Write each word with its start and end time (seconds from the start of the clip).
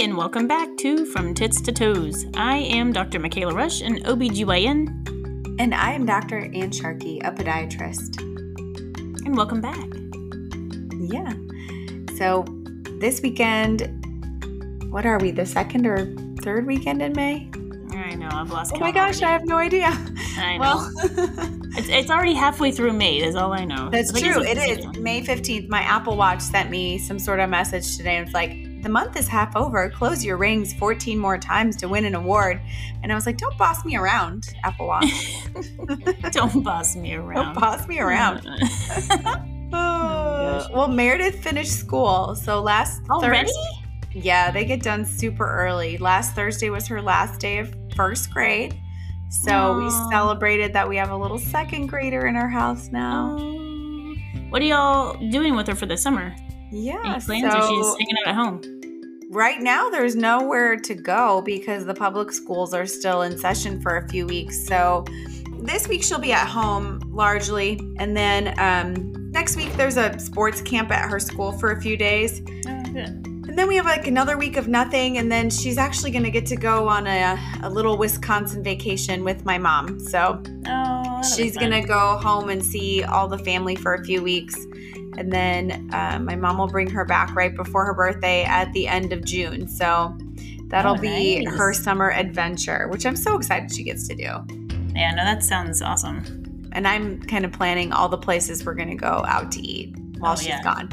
and 0.00 0.16
welcome 0.16 0.48
back 0.48 0.74
to 0.78 1.04
From 1.04 1.34
Tits 1.34 1.60
to 1.60 1.72
Toes. 1.72 2.24
I 2.34 2.56
am 2.56 2.90
Dr. 2.90 3.18
Michaela 3.18 3.52
Rush, 3.52 3.82
an 3.82 4.02
OBGYN. 4.04 5.60
And 5.60 5.74
I 5.74 5.92
am 5.92 6.06
Dr. 6.06 6.50
Ann 6.54 6.72
Sharkey, 6.72 7.18
a 7.18 7.30
podiatrist. 7.30 8.18
And 9.26 9.36
welcome 9.36 9.60
back. 9.60 9.86
Yeah. 10.98 11.34
So 12.16 12.46
this 12.98 13.20
weekend, 13.20 13.82
what 14.90 15.04
are 15.04 15.18
we, 15.18 15.32
the 15.32 15.44
second 15.44 15.86
or 15.86 16.16
third 16.40 16.66
weekend 16.66 17.02
in 17.02 17.12
May? 17.12 17.50
I 17.92 18.14
know, 18.14 18.30
I've 18.32 18.50
lost 18.50 18.72
Oh 18.74 18.78
my 18.78 18.92
gosh, 18.92 19.20
already. 19.20 19.24
I 19.26 19.32
have 19.32 19.44
no 19.44 19.58
idea. 19.58 19.88
I 20.38 20.56
know. 20.56 20.60
Well, 20.60 20.92
it's, 21.76 21.90
it's 21.90 22.10
already 22.10 22.32
halfway 22.32 22.72
through 22.72 22.94
May, 22.94 23.18
is 23.18 23.36
all 23.36 23.52
I 23.52 23.66
know. 23.66 23.90
that's 23.90 24.14
I 24.14 24.20
true. 24.20 24.42
It 24.42 24.56
is 24.56 24.98
May 24.98 25.20
15th. 25.20 25.68
My 25.68 25.82
Apple 25.82 26.16
Watch 26.16 26.40
sent 26.40 26.70
me 26.70 26.96
some 26.96 27.18
sort 27.18 27.38
of 27.38 27.50
message 27.50 27.98
today. 27.98 28.16
And 28.16 28.24
it's 28.26 28.34
like, 28.34 28.69
the 28.82 28.88
month 28.88 29.16
is 29.16 29.28
half 29.28 29.54
over. 29.56 29.90
Close 29.90 30.24
your 30.24 30.36
rings 30.36 30.72
14 30.74 31.18
more 31.18 31.38
times 31.38 31.76
to 31.76 31.88
win 31.88 32.04
an 32.04 32.14
award. 32.14 32.60
And 33.02 33.12
I 33.12 33.14
was 33.14 33.26
like, 33.26 33.36
don't 33.36 33.56
boss 33.58 33.84
me 33.84 33.96
around, 33.96 34.54
Apple 34.64 34.86
Watch. 34.86 35.36
Don't 36.32 36.62
boss 36.62 36.96
me 36.96 37.14
around. 37.14 37.54
don't 37.54 37.60
boss 37.60 37.86
me 37.88 37.98
around. 38.00 38.46
Oh, 39.72 39.76
oh, 39.76 40.58
gosh. 40.58 40.70
well, 40.72 40.88
Meredith 40.88 41.44
finished 41.44 41.70
school. 41.70 42.34
So 42.34 42.60
last 42.60 43.02
Already? 43.08 43.46
Thursday. 43.46 43.80
Yeah, 44.12 44.50
they 44.50 44.64
get 44.64 44.82
done 44.82 45.04
super 45.04 45.48
early. 45.48 45.96
Last 45.96 46.34
Thursday 46.34 46.70
was 46.70 46.88
her 46.88 47.00
last 47.00 47.40
day 47.40 47.58
of 47.58 47.72
first 47.94 48.32
grade. 48.32 48.76
So 49.28 49.78
we 49.78 49.88
celebrated 50.10 50.72
that 50.72 50.88
we 50.88 50.96
have 50.96 51.10
a 51.10 51.16
little 51.16 51.38
second 51.38 51.86
grader 51.86 52.26
in 52.26 52.34
our 52.34 52.48
house 52.48 52.88
now. 52.88 53.36
Oh. 53.38 54.16
What 54.48 54.60
are 54.60 54.64
y'all 54.64 55.30
doing 55.30 55.54
with 55.54 55.68
her 55.68 55.76
for 55.76 55.86
the 55.86 55.96
summer? 55.96 56.34
Yeah. 56.70 57.00
Any 57.04 57.24
plans, 57.24 57.54
or 57.54 57.62
so 57.62 57.68
she's 57.68 57.86
hanging 57.98 58.16
out 58.24 58.28
at 58.28 58.34
home? 58.34 58.80
right 59.30 59.60
now 59.60 59.88
there's 59.88 60.16
nowhere 60.16 60.76
to 60.76 60.92
go 60.92 61.40
because 61.40 61.86
the 61.86 61.94
public 61.94 62.32
schools 62.32 62.74
are 62.74 62.84
still 62.84 63.22
in 63.22 63.38
session 63.38 63.80
for 63.80 63.96
a 63.96 64.08
few 64.08 64.26
weeks. 64.26 64.66
So 64.66 65.04
this 65.60 65.86
week 65.86 66.02
she'll 66.02 66.18
be 66.18 66.32
at 66.32 66.48
home 66.48 67.00
largely. 67.12 67.80
And 67.98 68.16
then 68.16 68.58
um, 68.58 69.30
next 69.30 69.56
week 69.56 69.72
there's 69.74 69.96
a 69.96 70.18
sports 70.18 70.60
camp 70.60 70.90
at 70.90 71.08
her 71.08 71.20
school 71.20 71.52
for 71.52 71.70
a 71.70 71.80
few 71.80 71.96
days. 71.96 72.42
Oh, 72.66 72.82
good. 72.92 73.26
And 73.48 73.58
then 73.58 73.68
we 73.68 73.76
have 73.76 73.84
like 73.84 74.06
another 74.06 74.38
week 74.38 74.56
of 74.56 74.68
nothing, 74.68 75.18
and 75.18 75.30
then 75.30 75.50
she's 75.50 75.76
actually 75.76 76.12
going 76.12 76.22
to 76.22 76.30
get 76.30 76.46
to 76.46 76.56
go 76.56 76.88
on 76.88 77.08
a, 77.08 77.36
a 77.64 77.68
little 77.68 77.98
Wisconsin 77.98 78.62
vacation 78.62 79.24
with 79.24 79.44
my 79.44 79.58
mom. 79.58 79.98
So 79.98 80.40
Oh, 80.68 81.22
she's 81.36 81.56
going 81.56 81.72
to 81.72 81.80
go 81.80 82.16
home 82.18 82.48
and 82.48 82.64
see 82.64 83.02
all 83.02 83.26
the 83.26 83.38
family 83.38 83.74
for 83.74 83.94
a 83.94 84.04
few 84.04 84.22
weeks. 84.22 84.54
And 85.18 85.32
then 85.32 85.90
uh, 85.92 86.18
my 86.22 86.36
mom 86.36 86.58
will 86.58 86.66
bring 86.68 86.88
her 86.90 87.04
back 87.04 87.34
right 87.34 87.54
before 87.54 87.84
her 87.84 87.94
birthday 87.94 88.44
at 88.44 88.72
the 88.72 88.86
end 88.88 89.12
of 89.12 89.24
June. 89.24 89.68
So 89.68 90.16
that'll 90.68 90.94
Oh, 90.96 91.00
be 91.00 91.44
nice. 91.44 91.56
her 91.56 91.72
summer 91.74 92.10
adventure, 92.12 92.88
which 92.88 93.04
I'm 93.04 93.16
so 93.16 93.36
excited 93.36 93.72
she 93.74 93.82
gets 93.82 94.06
to 94.08 94.14
do. 94.14 94.28
Yeah, 94.94 95.10
no, 95.14 95.24
that 95.24 95.42
sounds 95.42 95.82
awesome. 95.82 96.68
And 96.72 96.86
I'm 96.86 97.20
kind 97.22 97.44
of 97.44 97.52
planning 97.52 97.92
all 97.92 98.08
the 98.08 98.18
places 98.18 98.64
we're 98.64 98.74
going 98.74 98.90
to 98.90 98.94
go 98.96 99.24
out 99.26 99.50
to 99.52 99.60
eat 99.60 99.94
while 100.18 100.32
Oh, 100.32 100.36
she's 100.36 100.48
yeah. 100.48 100.62
gone. 100.62 100.90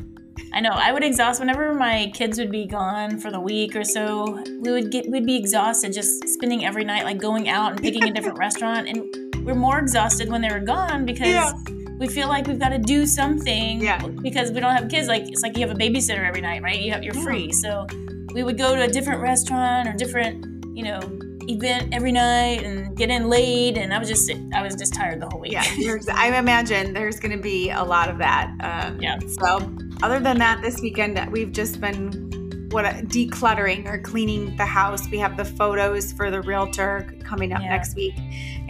I 0.53 0.59
know. 0.61 0.71
I 0.71 0.91
would 0.91 1.03
exhaust 1.03 1.39
whenever 1.39 1.73
my 1.75 2.11
kids 2.15 2.39
would 2.39 2.51
be 2.51 2.65
gone 2.65 3.19
for 3.19 3.29
the 3.31 3.39
week 3.39 3.75
or 3.75 3.83
so. 3.83 4.41
We 4.61 4.71
would 4.71 4.91
get 4.91 5.07
we'd 5.09 5.25
be 5.25 5.35
exhausted 5.35 5.93
just 5.93 6.27
spending 6.29 6.63
every 6.65 6.83
night 6.83 7.03
like 7.03 7.19
going 7.19 7.49
out 7.49 7.73
and 7.73 7.81
picking 7.81 8.03
a 8.05 8.11
different 8.13 8.37
restaurant, 8.39 8.87
and 8.87 9.45
we're 9.45 9.55
more 9.55 9.77
exhausted 9.77 10.29
when 10.29 10.41
they 10.41 10.49
were 10.49 10.59
gone 10.61 11.05
because 11.05 11.27
Yeah. 11.27 11.51
We 11.97 12.07
feel 12.07 12.27
like 12.27 12.47
we've 12.47 12.59
got 12.59 12.69
to 12.69 12.77
do 12.77 13.05
something. 13.05 13.81
Yeah. 13.81 14.05
Because 14.21 14.51
we 14.51 14.59
don't 14.59 14.75
have 14.75 14.89
kids. 14.89 15.07
Like 15.07 15.23
it's 15.27 15.41
like 15.41 15.57
you 15.57 15.67
have 15.67 15.75
a 15.75 15.79
babysitter 15.79 16.25
every 16.27 16.41
night, 16.41 16.61
right? 16.61 16.79
You 16.79 16.91
have 16.91 17.03
you're 17.03 17.15
Yeah. 17.15 17.23
free, 17.23 17.51
so 17.51 17.85
we 18.33 18.43
would 18.43 18.57
go 18.57 18.75
to 18.75 18.83
a 18.83 18.87
different 18.87 19.21
restaurant 19.21 19.87
or 19.87 19.93
different, 19.93 20.45
you 20.77 20.83
know, 20.83 20.99
event 21.49 21.93
every 21.93 22.11
night 22.11 22.61
and 22.63 22.95
get 22.97 23.09
in 23.09 23.29
late. 23.29 23.77
And 23.77 23.93
I 23.93 23.99
was 23.99 24.07
just 24.09 24.29
I 24.53 24.61
was 24.61 24.75
just 24.75 24.93
tired 24.93 25.21
the 25.21 25.27
whole 25.29 25.39
week. 25.39 25.53
Yeah, 25.53 25.63
you're 25.77 25.99
I 26.13 26.37
imagine 26.37 26.93
there's 26.93 27.19
going 27.19 27.35
to 27.35 27.41
be 27.41 27.69
a 27.71 27.83
lot 27.83 28.09
of 28.09 28.17
that. 28.19 28.51
Um, 28.61 28.99
Yeah. 29.01 29.17
So, 29.39 29.71
other 30.03 30.19
than 30.19 30.37
that, 30.39 30.61
this 30.61 30.79
weekend 30.81 31.19
we've 31.31 31.51
just 31.51 31.79
been 31.81 32.25
what 32.71 32.83
decluttering 33.07 33.85
or 33.87 33.97
cleaning 33.97 34.55
the 34.57 34.65
house. 34.65 35.09
We 35.09 35.17
have 35.19 35.37
the 35.37 35.45
photos 35.45 36.11
for 36.11 36.29
the 36.29 36.41
realtor 36.41 37.07
coming 37.23 37.53
up 37.53 37.61
Yeah. 37.61 37.69
next 37.69 37.95
week, 37.95 38.13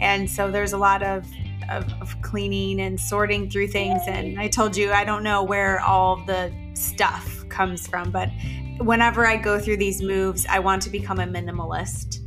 and 0.00 0.30
so 0.30 0.50
there's 0.52 0.72
a 0.72 0.78
lot 0.78 1.02
of, 1.02 1.26
of 1.70 1.84
of 2.00 2.20
cleaning 2.22 2.80
and 2.80 2.98
sorting 3.00 3.50
through 3.50 3.68
things. 3.68 4.02
And 4.06 4.38
I 4.38 4.48
told 4.48 4.76
you 4.76 4.92
I 4.92 5.04
don't 5.04 5.22
know 5.22 5.42
where 5.42 5.80
all 5.80 6.16
the 6.16 6.52
stuff 6.74 7.48
comes 7.48 7.86
from, 7.86 8.10
but 8.10 8.30
whenever 8.78 9.26
I 9.26 9.36
go 9.36 9.58
through 9.58 9.78
these 9.78 10.02
moves, 10.02 10.46
I 10.48 10.58
want 10.58 10.82
to 10.82 10.90
become 10.90 11.18
a 11.18 11.26
minimalist. 11.26 12.20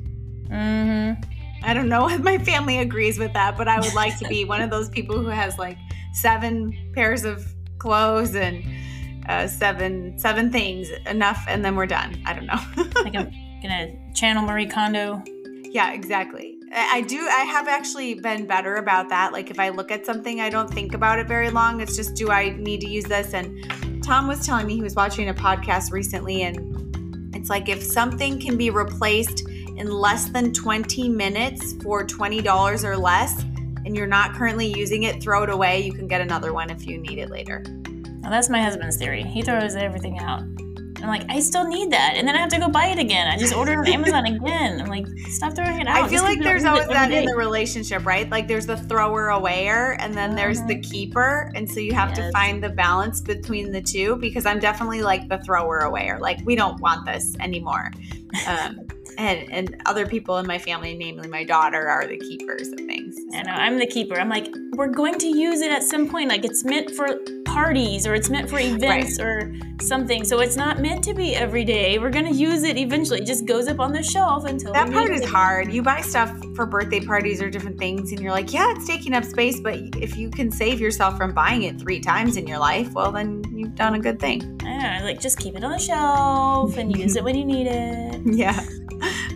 Mm-hmm. 0.48 1.22
I 1.64 1.74
don't 1.74 1.90
know 1.90 2.10
if 2.10 2.22
my 2.22 2.38
family 2.40 2.80
agrees 2.80 3.20
with 3.20 3.34
that, 3.34 3.58
but 3.58 3.68
I 3.68 3.80
would 3.80 3.94
like 3.94 4.18
to 4.20 4.28
be 4.28 4.46
one 4.54 4.62
of 4.62 4.70
those 4.70 4.90
people 4.90 5.18
who 5.18 5.28
has 5.28 5.58
like 5.58 5.78
seven 6.14 6.92
pairs 6.94 7.24
of 7.24 7.46
clothes 7.78 8.36
and 8.36 8.64
uh, 9.30 9.48
seven 9.48 10.18
seven 10.18 10.52
things 10.52 10.90
enough, 11.06 11.46
and 11.48 11.64
then 11.64 11.76
we're 11.76 11.86
done. 11.86 12.22
I 12.26 12.34
don't 12.34 12.46
know. 12.46 12.60
Like 13.04 13.16
I'm 13.16 13.32
gonna 13.62 14.14
channel 14.14 14.44
Marie 14.44 14.68
Kondo. 14.68 15.24
yeah, 15.64 15.92
exactly. 15.94 16.58
I 16.74 17.02
do. 17.02 17.28
I 17.28 17.44
have 17.44 17.68
actually 17.68 18.14
been 18.14 18.46
better 18.46 18.78
about 18.78 19.10
that. 19.10 19.34
Like 19.34 19.52
if 19.52 19.60
I 19.60 19.70
look 19.70 19.92
at 19.92 20.06
something, 20.06 20.40
I 20.40 20.50
don't 20.50 20.72
think 20.72 20.94
about 20.94 21.20
it 21.20 21.28
very 21.28 21.50
long. 21.50 21.82
It's 21.82 21.98
just, 21.98 22.16
do 22.16 22.32
I 22.32 22.52
need 22.52 22.80
to 22.82 22.88
use 22.88 23.04
this? 23.04 23.34
And 23.34 24.02
Tom 24.02 24.28
was 24.28 24.46
telling 24.46 24.68
me 24.68 24.76
he 24.76 24.82
was 24.82 24.96
watching 24.96 25.30
a 25.30 25.34
podcast 25.34 25.92
recently, 25.92 26.44
and 26.44 27.36
it's 27.36 27.50
like 27.50 27.68
if 27.68 27.84
something 27.84 28.40
can 28.40 28.58
be 28.58 28.70
replaced 28.70 29.48
in 29.48 29.92
less 29.92 30.30
than 30.30 30.54
20 30.54 31.10
minutes 31.10 31.74
for 31.84 32.06
$20 32.06 32.84
or 32.84 32.98
less, 32.98 33.42
and 33.86 33.96
you're 33.96 34.08
not 34.08 34.34
currently 34.34 34.68
using 34.68 35.04
it, 35.04 35.22
throw 35.22 35.44
it 35.44 35.50
away. 35.50 35.82
You 35.82 35.92
can 35.92 36.08
get 36.08 36.22
another 36.22 36.54
one 36.54 36.70
if 36.70 36.88
you 36.88 37.00
need 37.00 37.18
it 37.18 37.30
later. 37.30 37.64
Now 38.22 38.30
that's 38.30 38.50
my 38.50 38.62
husband's 38.62 38.98
theory. 38.98 39.24
He 39.24 39.42
throws 39.42 39.76
everything 39.76 40.20
out. 40.20 40.44
I'm 41.02 41.10
like, 41.10 41.26
I 41.30 41.40
still 41.40 41.68
need 41.68 41.92
that, 41.92 42.14
and 42.16 42.28
then 42.28 42.36
I 42.36 42.40
have 42.40 42.50
to 42.50 42.60
go 42.60 42.70
buy 42.70 42.88
it 42.88 43.00
again. 43.00 43.28
I 43.28 43.38
just 43.38 43.56
order 43.56 43.74
it 43.74 43.78
on 43.78 43.88
Amazon 43.94 44.26
again. 44.26 44.82
I'm 44.82 44.88
like, 44.88 45.08
stop 45.30 45.56
throwing 45.56 45.82
it 45.82 45.88
out. 45.88 46.04
I 46.04 46.08
feel 46.08 46.24
like 46.24 46.40
there's 46.40 46.64
always 46.66 46.88
that 46.88 47.12
in 47.12 47.26
the 47.26 47.36
relationship, 47.36 48.06
right? 48.06 48.30
Like 48.30 48.48
there's 48.48 48.66
the 48.66 48.78
thrower 48.78 49.28
awayer 49.28 49.96
and 50.00 50.14
then 50.14 50.36
there's 50.36 50.62
the 50.64 50.80
keeper. 50.80 51.52
And 51.56 51.70
so 51.70 51.80
you 51.80 51.94
have 51.94 52.14
to 52.14 52.32
find 52.32 52.64
the 52.64 52.70
balance 52.70 53.22
between 53.22 53.72
the 53.72 53.82
two 53.82 54.16
because 54.18 54.46
I'm 54.46 54.60
definitely 54.60 55.02
like 55.02 55.28
the 55.30 55.40
thrower 55.40 55.82
awayer. 55.82 56.20
Like 56.20 56.40
we 56.46 56.56
don't 56.56 56.80
want 56.82 57.06
this 57.06 57.36
anymore. 57.40 57.92
Um, 58.48 58.88
and, 59.18 59.52
and 59.52 59.82
other 59.86 60.08
people 60.08 60.38
in 60.38 60.48
my 60.48 60.58
family, 60.58 60.96
namely 60.96 61.28
my 61.28 61.44
daughter, 61.44 61.90
are 61.90 62.08
the 62.08 62.18
keepers 62.18 62.70
of 62.70 62.80
things. 62.80 63.16
I 63.34 63.44
know. 63.44 63.52
I'm 63.52 63.78
the 63.78 63.88
keeper. 63.88 64.20
I'm 64.20 64.30
like, 64.30 64.48
we're 64.72 64.88
going 64.88 65.18
to 65.20 65.28
use 65.28 65.62
it 65.62 65.72
at 65.72 65.84
some 65.84 66.10
point. 66.10 66.30
Like 66.30 66.46
it's 66.46 66.64
meant 66.64 66.92
for 66.92 67.20
parties 67.52 68.08
or 68.08 68.14
it's 68.16 68.30
meant 68.30 68.50
for 68.50 68.60
events 68.60 69.20
or 69.20 69.54
something. 69.82 70.24
So 70.24 70.40
it's 70.40 70.56
not 70.56 70.80
meant 70.80 71.04
to 71.06 71.14
be 71.14 71.36
every 71.36 71.66
day. 71.66 72.00
We're 72.00 72.10
gonna 72.12 72.32
use 72.32 72.64
it 72.64 72.78
eventually. 72.78 73.20
It 73.22 73.26
just 73.26 73.46
goes 73.46 73.68
up 73.68 73.80
on 73.80 73.92
the 73.92 74.02
shelf 74.04 74.46
until 74.46 74.72
That 74.74 74.92
part 74.92 75.12
is 75.12 75.22
it. 75.22 75.28
hard. 75.30 75.72
You 75.74 75.82
buy 75.82 76.02
stuff 76.02 76.32
for 76.56 76.66
birthday 76.66 77.00
parties 77.02 77.42
or 77.42 77.50
different 77.50 77.78
things, 77.78 78.12
and 78.12 78.20
you're 78.22 78.32
like, 78.32 78.54
yeah, 78.54 78.72
it's 78.76 78.88
taking 78.88 79.14
up 79.14 79.24
space. 79.26 79.60
But 79.60 79.76
if 79.98 80.16
you 80.18 80.30
can 80.30 80.52
save 80.52 80.80
yourself 80.80 81.18
from 81.18 81.34
buying 81.34 81.64
it 81.64 81.80
three 81.80 82.00
times 82.00 82.38
in 82.38 82.48
your 82.48 82.60
life, 82.60 82.92
well, 82.94 83.12
then 83.12 83.44
you've 83.54 83.76
done 83.76 83.96
a 83.96 84.00
good 84.00 84.20
thing. 84.20 84.60
Yeah, 84.64 85.02
like 85.04 85.20
just 85.20 85.38
keep 85.40 85.56
it 85.56 85.64
on 85.64 85.72
the 85.72 85.80
shelf 85.80 86.78
and 86.78 86.96
use 86.98 87.16
it 87.16 87.24
when 87.24 87.36
you 87.36 87.46
need 87.46 87.68
it. 87.68 88.22
Yeah. 88.42 88.60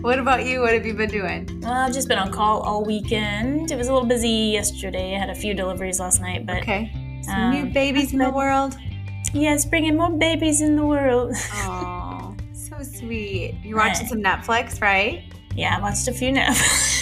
What 0.01 0.19
about 0.19 0.45
you? 0.45 0.61
What 0.61 0.73
have 0.73 0.85
you 0.85 0.93
been 0.93 1.09
doing? 1.09 1.49
Well, 1.63 1.71
I've 1.71 1.93
just 1.93 2.07
been 2.07 2.19
on 2.19 2.31
call 2.31 2.59
all 2.61 2.83
weekend. 2.85 3.71
It 3.71 3.77
was 3.77 3.87
a 3.87 3.93
little 3.93 4.07
busy 4.07 4.29
yesterday. 4.53 5.15
I 5.15 5.19
had 5.19 5.29
a 5.31 5.35
few 5.35 5.55
deliveries 5.55 5.99
last 5.99 6.21
night, 6.21 6.45
but 6.45 6.57
Okay. 6.57 6.91
Some 7.25 7.35
Um, 7.35 7.51
new 7.51 7.65
babies 7.73 8.13
in 8.13 8.19
the 8.19 8.29
world. 8.31 8.77
yes, 9.33 9.65
bringing 9.65 9.97
more 9.97 10.11
babies 10.11 10.61
in 10.61 10.75
the 10.75 10.85
world. 10.85 11.33
Oh, 11.53 12.35
so 12.53 12.75
sweet. 12.83 13.55
You're 13.63 13.77
Right. 13.77 13.89
watching 13.91 14.07
some 14.07 14.19
Netflix, 14.21 14.81
right? 14.81 15.23
yeah, 15.55 15.77
I 15.77 15.81
watched 15.81 16.07
a 16.07 16.11
few 16.13 16.31
now. 16.31 16.53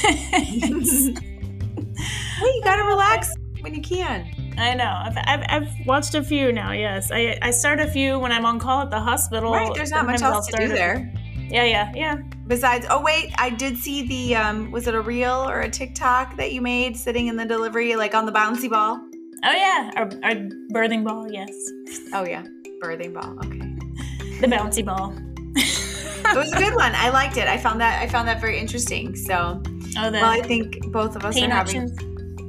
Well, 0.03 0.43
you 2.55 2.61
gotta 2.63 2.83
relax 2.83 3.33
when 3.61 3.73
you 3.73 3.81
can. 3.81 4.27
I 4.57 4.73
know. 4.75 5.01
I've, 5.05 5.17
I've, 5.25 5.45
I've 5.49 5.87
watched 5.87 6.13
a 6.15 6.23
few 6.23 6.51
now. 6.51 6.71
Yes, 6.71 7.11
I 7.11 7.37
I 7.41 7.51
start 7.51 7.79
a 7.79 7.87
few 7.87 8.19
when 8.19 8.31
I'm 8.31 8.45
on 8.45 8.59
call 8.59 8.81
at 8.81 8.91
the 8.91 8.99
hospital. 8.99 9.51
Right, 9.51 9.73
there's 9.73 9.89
not 9.91 10.05
much 10.05 10.19
Sometimes 10.19 10.23
I'll 10.23 10.33
else 10.35 10.47
to 10.47 10.57
do 10.57 10.67
there. 10.67 11.11
Yeah, 11.49 11.63
yeah, 11.65 11.91
yeah. 11.95 12.17
Besides, 12.47 12.85
oh 12.89 13.01
wait, 13.01 13.31
I 13.37 13.49
did 13.49 13.77
see 13.77 14.07
the 14.07 14.35
um 14.35 14.71
was 14.71 14.87
it 14.87 14.93
a 14.95 15.01
reel 15.01 15.49
or 15.49 15.61
a 15.61 15.69
TikTok 15.69 16.37
that 16.37 16.51
you 16.53 16.61
made 16.61 16.95
sitting 16.95 17.27
in 17.27 17.35
the 17.35 17.45
delivery 17.45 17.95
like 17.95 18.13
on 18.13 18.25
the 18.27 18.31
bouncy 18.31 18.69
ball? 18.69 19.01
Oh 19.45 19.51
yeah, 19.51 19.91
our, 19.95 20.03
our 20.23 20.35
birthing 20.71 21.03
ball. 21.03 21.29
Yes, 21.31 21.51
Oh 22.13 22.25
yeah, 22.25 22.43
birthing 22.81 23.13
ball. 23.13 23.37
Okay. 23.45 24.39
the 24.39 24.47
bouncy 24.47 24.85
ball. 24.85 25.13
It 25.55 26.37
was 26.37 26.53
a 26.53 26.57
good 26.57 26.73
one. 26.75 26.93
I 26.95 27.09
liked 27.09 27.35
it. 27.37 27.47
I 27.47 27.57
found 27.57 27.81
that 27.81 28.01
I 28.01 28.07
found 28.07 28.27
that 28.29 28.39
very 28.39 28.57
interesting. 28.57 29.15
So, 29.15 29.61
Oh, 29.97 30.09
well, 30.11 30.25
I 30.25 30.41
think 30.41 30.91
both 30.91 31.15
of 31.15 31.23
us 31.25 31.35
are 31.35 31.39
having 31.41 31.51
actions. 31.51 31.91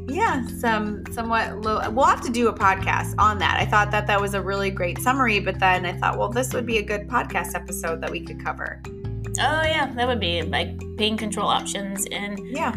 yeah, 0.08 0.46
some 0.46 1.05
somewhat 1.12 1.61
low. 1.62 1.91
We'll 1.91 2.06
have 2.06 2.23
to 2.23 2.31
do 2.31 2.49
a 2.49 2.52
podcast 2.55 3.14
on 3.19 3.38
that. 3.38 3.58
I 3.61 3.67
thought 3.67 3.90
that 3.90 4.06
that 4.06 4.20
was 4.20 4.35
a 4.35 4.40
really 4.40 4.70
great 4.70 4.99
summary, 5.00 5.40
but 5.40 5.58
then 5.58 5.85
I 5.85 5.93
thought, 5.94 6.17
well, 6.17 6.29
this 6.31 6.55
would 6.55 6.64
be 6.64 6.79
a 6.79 6.82
good 6.82 7.08
podcast 7.08 7.55
episode 7.56 8.00
that 8.00 8.11
we 8.11 8.20
could 8.20 8.43
cover. 8.43 8.81
Oh 8.87 9.62
yeah, 9.64 9.93
that 9.97 10.06
would 10.06 10.20
be 10.20 10.43
like 10.43 10.70
pain 10.97 11.17
control 11.19 11.49
options 11.49 12.06
in 12.06 12.37
Yeah. 12.55 12.73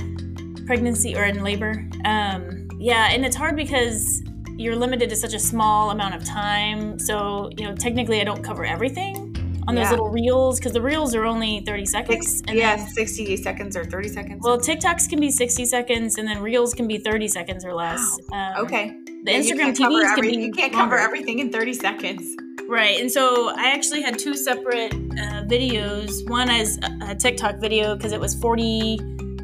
pregnancy 0.65 1.15
or 1.15 1.23
in 1.25 1.43
labor. 1.43 1.87
Um, 2.03 2.66
yeah, 2.79 3.09
and 3.11 3.25
it's 3.25 3.35
hard 3.35 3.55
because 3.55 4.23
you're 4.57 4.75
limited 4.75 5.09
to 5.09 5.15
such 5.15 5.33
a 5.33 5.39
small 5.39 5.91
amount 5.91 6.15
of 6.15 6.23
time. 6.23 6.97
So 6.99 7.49
you 7.57 7.65
know, 7.67 7.75
technically, 7.75 8.21
I 8.21 8.23
don't 8.23 8.43
cover 8.43 8.65
everything 8.65 9.23
on 9.67 9.75
those 9.75 9.83
Yeah. 9.85 9.91
little 9.91 10.09
reels 10.09 10.59
because 10.59 10.71
the 10.71 10.81
reels 10.81 11.13
are 11.13 11.25
only 11.25 11.61
30 11.65 11.85
seconds. 11.85 12.37
Six, 12.39 12.53
yeah, 12.53 12.77
then- 12.77 12.87
60 12.87 13.35
seconds 13.37 13.75
or 13.75 13.83
30 13.85 14.07
seconds. 14.09 14.41
well, 14.43 14.57
TikToks 14.57 15.09
can 15.09 15.19
be 15.19 15.29
60 15.29 15.65
seconds, 15.65 16.17
and 16.17 16.27
then 16.27 16.39
reels 16.39 16.73
can 16.73 16.87
be 16.87 16.97
30 16.97 17.27
seconds 17.27 17.65
or 17.65 17.73
less. 17.73 17.99
Um, 18.31 18.65
okay. 18.65 18.95
The 19.25 19.31
Yeah, 19.33 19.39
Instagram 19.39 19.75
TVs 19.75 20.15
can 20.15 20.21
be 20.21 20.37
You 20.37 20.51
can't 20.53 20.73
longer. 20.73 20.95
cover 20.95 20.97
everything 20.97 21.39
in 21.39 21.51
30 21.51 21.73
seconds. 21.73 22.23
Right. 22.69 22.99
And 22.99 23.11
so 23.11 23.49
I 23.57 23.71
actually 23.71 24.01
had 24.01 24.17
two 24.19 24.35
separate 24.35 24.93
uh, 24.93 25.43
videos. 25.47 26.27
One 26.29 26.49
is 26.49 26.79
a, 26.83 27.11
a 27.11 27.15
TikTok 27.15 27.57
video 27.59 27.95
because 27.95 28.11
it 28.13 28.19
was 28.19 28.35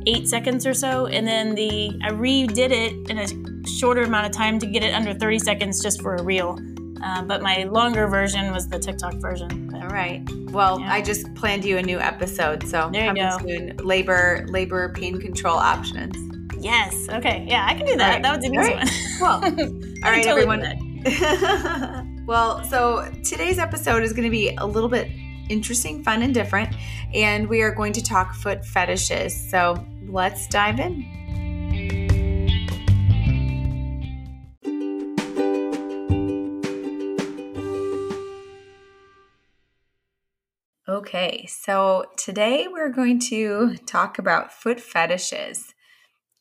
48 0.06 0.28
seconds 0.28 0.66
or 0.68 0.74
so. 0.74 1.08
And 1.08 1.26
then 1.28 1.56
the 1.56 1.98
I 2.04 2.10
redid 2.12 2.72
it 2.72 3.10
in 3.10 3.18
a 3.20 3.68
shorter 3.68 4.02
amount 4.04 4.26
of 4.28 4.32
time 4.34 4.60
to 4.60 4.66
get 4.66 4.84
it 4.84 4.94
under 4.94 5.14
30 5.14 5.40
seconds 5.40 5.82
just 5.82 6.02
for 6.02 6.16
a 6.16 6.24
reel. 6.24 6.60
Uh, 7.04 7.22
but 7.24 7.42
my 7.42 7.64
longer 7.66 8.08
version 8.08 8.52
was 8.54 8.68
the 8.70 8.80
TikTok 8.80 9.16
version. 9.16 9.68
But- 9.72 9.84
All 9.84 9.90
right. 9.90 10.22
Well, 10.52 10.80
Yeah. 10.80 10.94
I 10.94 11.02
just 11.02 11.34
planned 11.36 11.66
you 11.66 11.78
a 11.78 11.82
new 11.82 12.00
episode, 12.00 12.64
so 12.68 12.90
There 12.94 13.02
you 13.02 13.08
coming 13.08 13.24
go. 13.24 13.38
soon. 13.40 13.78
Labor 13.86 14.46
labor 14.50 14.90
pain 14.94 15.20
control 15.20 15.56
options. 15.58 16.16
Yes. 16.60 17.08
Okay. 17.10 17.46
Yeah, 17.48 17.66
I 17.68 17.74
can 17.74 17.86
do 17.86 17.96
that. 17.98 18.14
Right. 18.14 18.24
That 18.24 18.38
was 18.38 18.46
an 18.46 18.56
Right. 18.56 18.84
easy 18.84 19.22
Well, 19.22 19.42
one. 19.42 19.60
all 20.06 20.12
right, 20.12 20.24
totally 20.24 20.44
everyone. 20.44 22.24
well, 22.26 22.64
so 22.66 23.10
today's 23.26 23.60
episode 23.60 24.04
is 24.04 24.14
going 24.14 24.24
to 24.24 24.30
be 24.30 24.56
a 24.56 24.66
little 24.66 24.88
bit 24.90 25.10
interesting, 25.50 26.02
fun, 26.04 26.22
and 26.22 26.34
different, 26.34 26.74
and 27.14 27.50
we 27.50 27.62
are 27.64 27.72
going 27.76 27.92
to 27.94 28.02
talk 28.02 28.34
foot 28.34 28.64
fetishes. 28.66 29.36
So 29.52 29.86
let's 30.08 30.48
dive 30.48 30.80
in. 30.80 31.24
Okay, 40.88 41.46
so 41.48 42.06
today 42.18 42.68
we're 42.70 42.92
going 42.92 43.20
to 43.22 43.78
talk 43.86 44.20
about 44.20 44.52
foot 44.52 44.80
fetishes. 44.80 45.73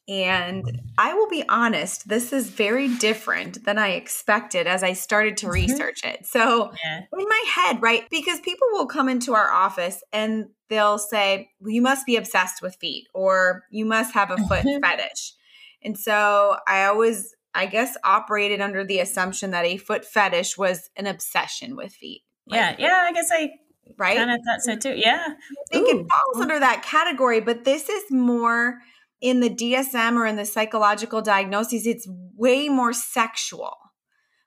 And 0.09 0.81
I 0.99 1.15
will 1.15 1.29
be 1.29 1.45
honest, 1.49 2.09
this 2.09 2.33
is 2.33 2.51
very 2.51 2.89
different 2.97 3.65
than 3.65 3.79
I 3.79 3.91
expected 3.91 4.67
as 4.67 4.83
I 4.83 4.95
started 4.95 5.37
to 5.39 5.47
Mhm. 5.47 5.53
research 5.53 6.05
it. 6.05 6.27
So, 6.27 6.73
Yeah. 6.85 7.03
in 7.13 7.29
my 7.29 7.45
head, 7.55 7.81
right? 7.81 8.09
Because 8.11 8.41
people 8.41 8.67
will 8.73 8.87
come 8.87 9.09
into 9.09 9.35
our 9.35 9.51
office 9.53 10.03
and 10.13 10.51
they'll 10.69 10.99
say, 10.99 11.51
well, 11.61 11.71
you 11.71 11.83
must 11.83 12.05
be 12.05 12.17
obsessed 12.17 12.63
with 12.63 12.77
feet 12.77 13.07
or 13.15 13.65
you 13.71 13.85
must 13.85 14.13
have 14.15 14.31
a 14.33 14.37
foot 14.39 14.65
Mhm. 14.65 14.81
fetish. 14.81 15.35
And 15.83 15.97
so 15.99 16.57
I 16.67 16.85
always, 16.87 17.35
I 17.55 17.67
guess, 17.67 17.97
operated 18.03 18.61
under 18.61 18.85
the 18.85 18.99
assumption 18.99 19.53
that 19.53 19.65
a 19.65 19.77
foot 19.77 20.05
fetish 20.05 20.59
was 20.59 20.91
an 20.97 21.07
obsession 21.07 21.77
with 21.77 21.95
feet. 21.95 22.23
Yeah. 22.47 22.75
Yeah. 22.77 23.05
I 23.07 23.13
guess 23.13 23.31
I 23.33 23.53
Right? 23.97 24.17
kind 24.17 24.31
of 24.31 24.39
thought 24.45 24.63
so 24.63 24.77
too. 24.77 24.95
Yeah. 24.97 25.27
I 25.29 25.35
think 25.71 25.89
Ooh. 25.89 26.01
it 26.01 26.07
falls 26.11 26.41
under 26.43 26.59
that 26.59 26.83
category, 26.83 27.41
but 27.41 27.65
this 27.65 27.89
is 27.89 28.11
more 28.11 28.81
in 29.23 29.41
the 29.41 29.49
DSM 29.49 30.17
or 30.17 30.27
in 30.27 30.37
the 30.37 30.45
psychological 30.45 31.23
diagnoses, 31.23 31.87
it's 31.87 32.07
way 32.37 32.69
more 32.69 32.93
sexual. 32.93 33.77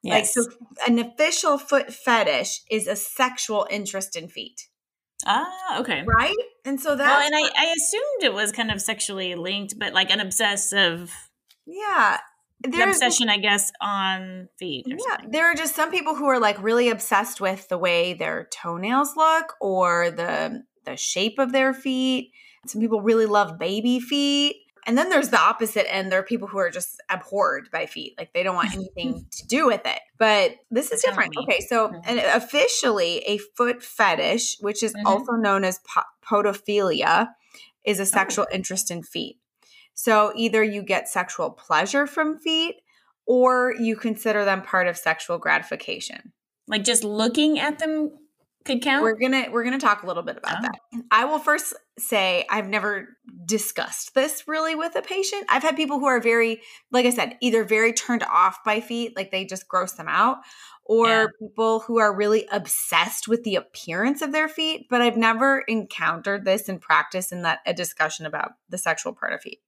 Like, 0.04 0.28
so 0.28 0.44
an 0.88 1.00
official 1.00 1.58
foot 1.58 1.92
fetish 1.92 2.62
is 2.70 2.86
a 2.86 2.96
sexual 2.96 3.66
interest 3.72 4.16
in 4.16 4.28
feet, 4.28 4.68
ah, 5.26 5.80
okay. 5.80 6.04
right? 6.06 6.36
And 6.64 6.80
so 6.80 6.96
that's, 6.96 7.10
Well, 7.10 7.26
and 7.26 7.34
I, 7.34 7.50
I 7.58 7.74
assumed 7.76 8.22
it 8.22 8.34
was 8.34 8.52
kind 8.52 8.70
of 8.70 8.80
sexually 8.82 9.34
linked, 9.34 9.80
but 9.80 9.94
like 9.94 10.12
an 10.12 10.20
obsessive 10.20 11.12
yeah. 11.66 12.20
There's, 12.62 12.96
obsession, 12.96 13.30
I 13.30 13.38
guess, 13.38 13.72
on 13.82 14.48
feet. 14.58 14.86
Or 14.88 14.92
yeah, 14.92 14.98
something. 15.16 15.32
there 15.32 15.52
are 15.52 15.56
just 15.56 15.76
some 15.76 15.92
people 15.92 16.16
who 16.16 16.26
are 16.26 16.40
like 16.40 16.62
really 16.62 16.90
obsessed 16.90 17.42
with 17.42 17.68
the 17.68 17.78
way 17.78 18.14
their 18.14 18.48
toenails 18.52 19.16
look 19.16 19.54
or 19.60 20.12
the 20.12 20.64
the 20.86 20.96
shape 20.96 21.38
of 21.38 21.52
their 21.52 21.74
feet. 21.74 22.32
Some 22.68 22.82
people 22.82 23.02
really 23.02 23.26
love 23.26 23.60
baby 23.60 24.00
feet. 24.00 24.56
And 24.86 24.98
then 24.98 25.10
there's 25.10 25.30
the 25.30 25.40
opposite 25.40 25.92
end. 25.94 26.12
There 26.12 26.20
are 26.20 26.24
people 26.24 26.48
who 26.48 26.58
are 26.60 26.70
just 26.70 27.02
abhorred 27.10 27.70
by 27.72 27.86
feet. 27.88 28.14
Like 28.18 28.34
they 28.34 28.44
don't 28.44 28.56
want 28.56 28.74
anything 28.76 29.26
to 29.32 29.48
do 29.48 29.66
with 29.66 29.82
it. 29.86 30.00
But 30.18 30.56
this 30.70 30.92
is 30.92 31.02
different. 31.02 31.36
Okay. 31.38 31.60
So, 31.62 31.90
Mhm. 31.90 32.02
and 32.06 32.20
officially, 32.20 33.20
a 33.26 33.38
foot 33.58 33.82
fetish, 33.84 34.58
which 34.62 34.84
is 34.84 34.94
Mhm. 34.94 35.06
also 35.06 35.34
known 35.34 35.64
as 35.64 35.80
po- 35.80 36.04
podophilia, 36.24 37.30
is 37.84 38.00
Oh. 38.00 38.04
a 38.04 38.06
sexual 38.06 38.48
interest 38.52 38.92
in 38.92 39.04
feet. 39.04 39.40
So 39.94 40.34
either 40.36 40.64
you 40.64 40.82
get 40.84 41.08
sexual 41.08 41.52
pleasure 41.52 42.06
from 42.06 42.38
feet 42.40 42.76
or 43.26 43.74
you 43.80 43.96
consider 43.96 44.46
them 44.46 44.62
part 44.62 44.88
of 44.88 44.98
sexual 44.98 45.38
gratification. 45.38 46.34
Like 46.68 46.84
just 46.84 47.04
looking 47.04 47.60
at 47.60 47.80
them 47.80 48.12
could 48.66 48.82
count. 48.82 49.04
We're 49.04 49.14
going 49.16 49.32
to 49.32 49.50
we're 49.50 49.64
going 49.64 49.80
to 49.80 49.86
talk 49.86 50.04
a 50.04 50.08
little 50.08 50.24
bit 50.24 50.38
about 50.38 50.58
Oh. 50.60 50.62
that. 50.64 51.02
I 51.12 51.26
will 51.26 51.40
first 51.40 51.74
say 51.98 52.46
I've 52.50 52.68
never 52.68 53.18
discussed 53.46 54.14
this 54.16 54.48
really 54.48 54.76
with 54.76 54.96
a 54.96 55.02
patient. 55.02 55.46
I've 55.50 55.64
had 55.64 55.76
people 55.76 56.00
who 56.00 56.08
are 56.08 56.20
very 56.20 56.62
like 56.92 57.06
I 57.06 57.10
said, 57.10 57.38
either 57.42 57.64
very 57.64 57.94
turned 57.94 58.24
off 58.24 58.64
by 58.66 58.82
feet, 58.82 59.16
like 59.16 59.32
they 59.32 59.46
just 59.46 59.68
gross 59.68 59.94
them 59.94 60.08
out, 60.10 60.38
or 60.84 61.08
Yeah. 61.08 61.26
people 61.40 61.80
who 61.82 62.00
are 62.00 62.16
really 62.16 62.48
obsessed 62.52 63.28
with 63.28 63.44
the 63.44 63.56
appearance 63.56 64.22
of 64.22 64.32
their 64.32 64.48
feet, 64.50 64.88
but 64.90 65.02
I've 65.02 65.18
never 65.18 65.64
encountered 65.68 66.46
this 66.46 66.68
in 66.70 66.80
practice 66.80 67.32
in 67.32 67.44
that 67.44 67.60
a 67.66 67.74
discussion 67.74 68.26
about 68.26 68.52
the 68.70 68.78
sexual 68.78 69.14
part 69.14 69.34
of 69.34 69.42
feet. 69.42 69.62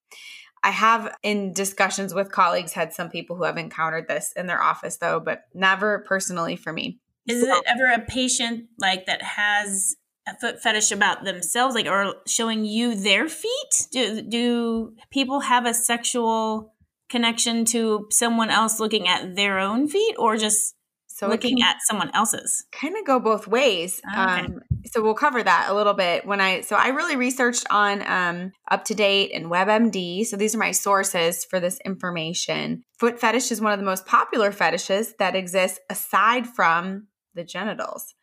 I 0.64 0.72
have 0.72 1.16
in 1.24 1.54
discussions 1.54 2.14
with 2.14 2.32
colleagues 2.32 2.74
had 2.74 2.92
some 2.94 3.10
people 3.10 3.38
who 3.38 3.44
have 3.44 3.58
encountered 3.58 4.08
this 4.08 4.34
in 4.36 4.48
their 4.48 4.62
office 4.62 4.98
though, 4.98 5.20
but 5.20 5.44
never 5.54 6.00
personally 6.00 6.56
for 6.56 6.74
me. 6.74 7.00
Is 7.28 7.44
it 7.44 7.64
ever 7.68 7.92
a 7.92 8.06
patient 8.06 8.66
like 8.80 9.06
that 9.06 9.22
has 9.22 9.96
a 10.28 10.36
foot 10.40 10.62
fetish 10.62 10.92
about 10.92 11.24
themselves, 11.24 11.76
like 11.76 11.86
or 11.88 12.16
showing 12.28 12.66
you 12.66 12.96
their 12.96 13.28
feet? 13.30 13.88
Do 13.92 14.22
do 14.22 14.94
people 15.12 15.40
have 15.42 15.66
a 15.66 15.74
sexual 15.74 16.74
connection 17.10 17.66
to 17.66 18.08
someone 18.12 18.50
else 18.50 18.80
looking 18.80 19.08
at 19.08 19.36
their 19.36 19.60
own 19.60 19.88
feet, 19.88 20.16
or 20.20 20.36
just 20.38 20.76
So 21.08 21.28
looking 21.28 21.62
at 21.64 21.78
someone 21.88 22.12
else's? 22.14 22.66
kind 22.72 22.96
of 22.98 23.06
go 23.06 23.20
both 23.20 23.48
ways. 23.48 24.02
Oh, 24.16 24.24
Okay. 24.24 24.46
Um, 24.46 24.60
so 24.86 25.02
we'll 25.02 25.16
cover 25.16 25.44
that 25.44 25.68
a 25.70 25.74
little 25.74 25.94
bit 25.94 26.26
when 26.26 26.40
I. 26.42 26.62
So 26.62 26.76
I 26.76 26.90
really 26.90 27.16
researched 27.18 27.66
on 27.70 28.02
um, 28.08 28.52
UpToDate 28.72 29.36
and 29.36 29.48
WebMD. 29.48 30.26
So 30.26 30.38
these 30.38 30.56
are 30.56 30.60
my 30.60 30.72
sources 30.72 31.44
for 31.46 31.60
this 31.60 31.80
information. 31.86 32.84
Foot 33.00 33.20
fetish 33.20 33.52
is 33.52 33.60
one 33.62 33.74
of 33.74 33.80
the 33.80 33.86
most 33.86 34.06
popular 34.06 34.52
fetishes 34.52 35.14
that 35.20 35.36
exists 35.36 35.80
aside 35.90 36.48
from 36.48 37.08
the 37.36 37.44
genitals. 37.44 38.14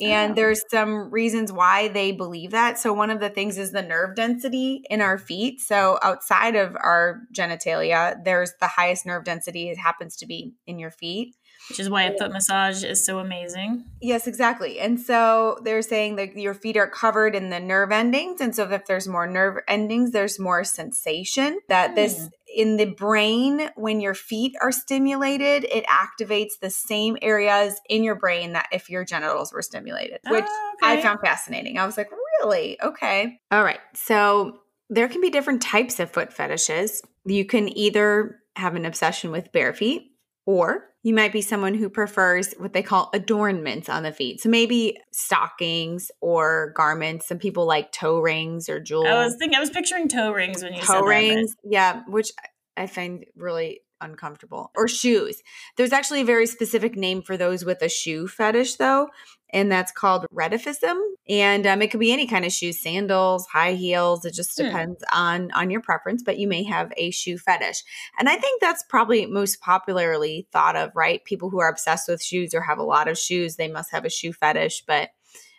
And 0.00 0.32
Oh. 0.32 0.34
there's 0.34 0.62
some 0.70 1.10
reasons 1.10 1.52
why 1.52 1.88
they 1.88 2.12
believe 2.12 2.52
that. 2.52 2.78
So 2.78 2.92
one 2.92 3.10
of 3.10 3.20
the 3.20 3.30
things 3.30 3.58
is 3.58 3.72
the 3.72 3.82
nerve 3.82 4.14
density 4.14 4.82
in 4.88 5.00
our 5.00 5.18
feet. 5.18 5.60
So 5.60 5.98
outside 6.02 6.54
of 6.56 6.76
our 6.76 7.20
genitalia, 7.34 8.16
there's 8.24 8.52
the 8.60 8.68
highest 8.68 9.06
nerve 9.06 9.24
density. 9.24 9.70
It 9.70 9.78
happens 9.78 10.16
to 10.16 10.26
be 10.26 10.54
in 10.66 10.78
your 10.78 10.90
feet. 10.90 11.34
Which 11.68 11.80
is 11.80 11.90
why 11.90 12.04
a 12.04 12.16
foot 12.16 12.32
massage 12.32 12.82
is 12.84 13.04
so 13.04 13.18
amazing. 13.18 13.84
Yes, 14.00 14.26
exactly. 14.26 14.78
And 14.80 14.98
so 14.98 15.58
they're 15.64 15.82
saying 15.82 16.16
that 16.16 16.34
your 16.36 16.54
feet 16.54 16.76
are 16.76 16.88
covered 16.88 17.34
in 17.34 17.50
the 17.50 17.60
nerve 17.60 17.92
endings. 17.92 18.40
And 18.40 18.54
so 18.54 18.70
if 18.70 18.86
there's 18.86 19.08
more 19.08 19.26
nerve 19.26 19.58
endings, 19.68 20.12
there's 20.12 20.38
more 20.38 20.64
sensation. 20.64 21.58
That 21.68 21.94
this 21.94 22.16
Hmm. 22.18 22.26
In 22.58 22.76
the 22.76 22.86
brain, 22.86 23.70
when 23.76 24.00
your 24.00 24.14
feet 24.14 24.56
are 24.60 24.72
stimulated, 24.72 25.64
it 25.70 25.84
activates 25.86 26.58
the 26.60 26.70
same 26.70 27.16
areas 27.22 27.80
in 27.88 28.02
your 28.02 28.16
brain 28.16 28.54
that 28.54 28.66
if 28.72 28.90
your 28.90 29.04
genitals 29.04 29.52
were 29.52 29.62
stimulated, 29.62 30.18
ah, 30.26 30.32
which 30.32 30.44
Oh, 30.44 30.76
I 30.82 31.00
found 31.00 31.20
fascinating. 31.20 31.78
I 31.78 31.86
was 31.86 31.96
like, 31.96 32.10
really? 32.40 32.76
Okay. 32.82 33.38
All 33.52 33.62
right. 33.62 33.78
So 33.94 34.58
there 34.90 35.08
can 35.08 35.20
be 35.20 35.30
different 35.30 35.62
types 35.62 36.00
of 36.00 36.10
foot 36.10 36.32
fetishes. 36.32 37.00
You 37.24 37.44
can 37.44 37.68
either 37.78 38.40
have 38.56 38.74
an 38.74 38.84
obsession 38.84 39.30
with 39.30 39.52
bare 39.52 39.72
feet, 39.72 40.10
or 40.44 40.86
you 41.08 41.14
might 41.14 41.32
be 41.32 41.40
someone 41.40 41.72
who 41.72 41.88
prefers 41.88 42.52
what 42.58 42.74
they 42.74 42.82
call 42.82 43.08
adornments 43.14 43.88
on 43.88 44.02
the 44.02 44.12
feet. 44.12 44.42
So 44.42 44.50
maybe 44.50 44.98
stockings 45.10 46.10
or 46.20 46.74
garments. 46.76 47.26
Some 47.26 47.38
people 47.38 47.66
like 47.66 47.92
toe 47.92 48.20
rings 48.20 48.68
or 48.68 48.78
jewels. 48.78 49.06
I 49.06 49.24
was 49.24 49.34
thinking, 49.38 49.56
I 49.56 49.60
was 49.60 49.70
picturing 49.70 50.08
toe 50.08 50.32
rings 50.32 50.62
when 50.62 50.74
you 50.74 50.82
said 50.82 50.86
toe 50.86 50.92
that, 50.92 51.00
but- 51.00 51.08
rings. 51.08 51.56
Yeah, 51.64 52.02
which 52.08 52.30
I 52.76 52.86
find 52.86 53.24
really 53.36 53.80
uncomfortable. 54.00 54.70
Or 54.76 54.88
shoes. 54.88 55.42
There's 55.76 55.92
actually 55.92 56.22
a 56.22 56.24
very 56.26 56.46
specific 56.46 56.96
name 56.96 57.22
for 57.22 57.36
those 57.36 57.64
with 57.64 57.82
a 57.82 57.88
shoe 57.88 58.28
fetish, 58.28 58.76
though, 58.76 59.08
and 59.50 59.70
that's 59.72 59.92
called 59.92 60.26
retifism. 60.32 60.98
And 61.28 61.66
um, 61.66 61.82
it 61.82 61.90
could 61.90 62.00
be 62.00 62.12
any 62.12 62.26
kind 62.26 62.44
of 62.44 62.52
shoes, 62.52 62.82
sandals, 62.82 63.46
high 63.46 63.72
heels. 63.74 64.24
It 64.24 64.34
just 64.34 64.58
Hmm. 64.58 64.66
depends 64.66 65.04
on 65.12 65.50
on 65.52 65.70
your 65.70 65.80
preference. 65.80 66.22
But 66.22 66.38
you 66.38 66.48
may 66.48 66.62
have 66.64 66.92
a 66.96 67.10
shoe 67.10 67.38
fetish, 67.38 67.82
and 68.18 68.28
I 68.28 68.36
think 68.36 68.60
that's 68.60 68.84
probably 68.88 69.26
most 69.26 69.60
popularly 69.60 70.48
thought 70.52 70.76
of, 70.76 70.90
right? 70.94 71.24
People 71.24 71.50
who 71.50 71.60
are 71.60 71.68
obsessed 71.68 72.08
with 72.08 72.22
shoes 72.22 72.54
or 72.54 72.62
have 72.62 72.78
a 72.78 72.82
lot 72.84 73.08
of 73.08 73.18
shoes, 73.18 73.56
they 73.56 73.68
must 73.68 73.90
have 73.92 74.04
a 74.04 74.10
shoe 74.10 74.32
fetish. 74.32 74.84
But 74.86 75.10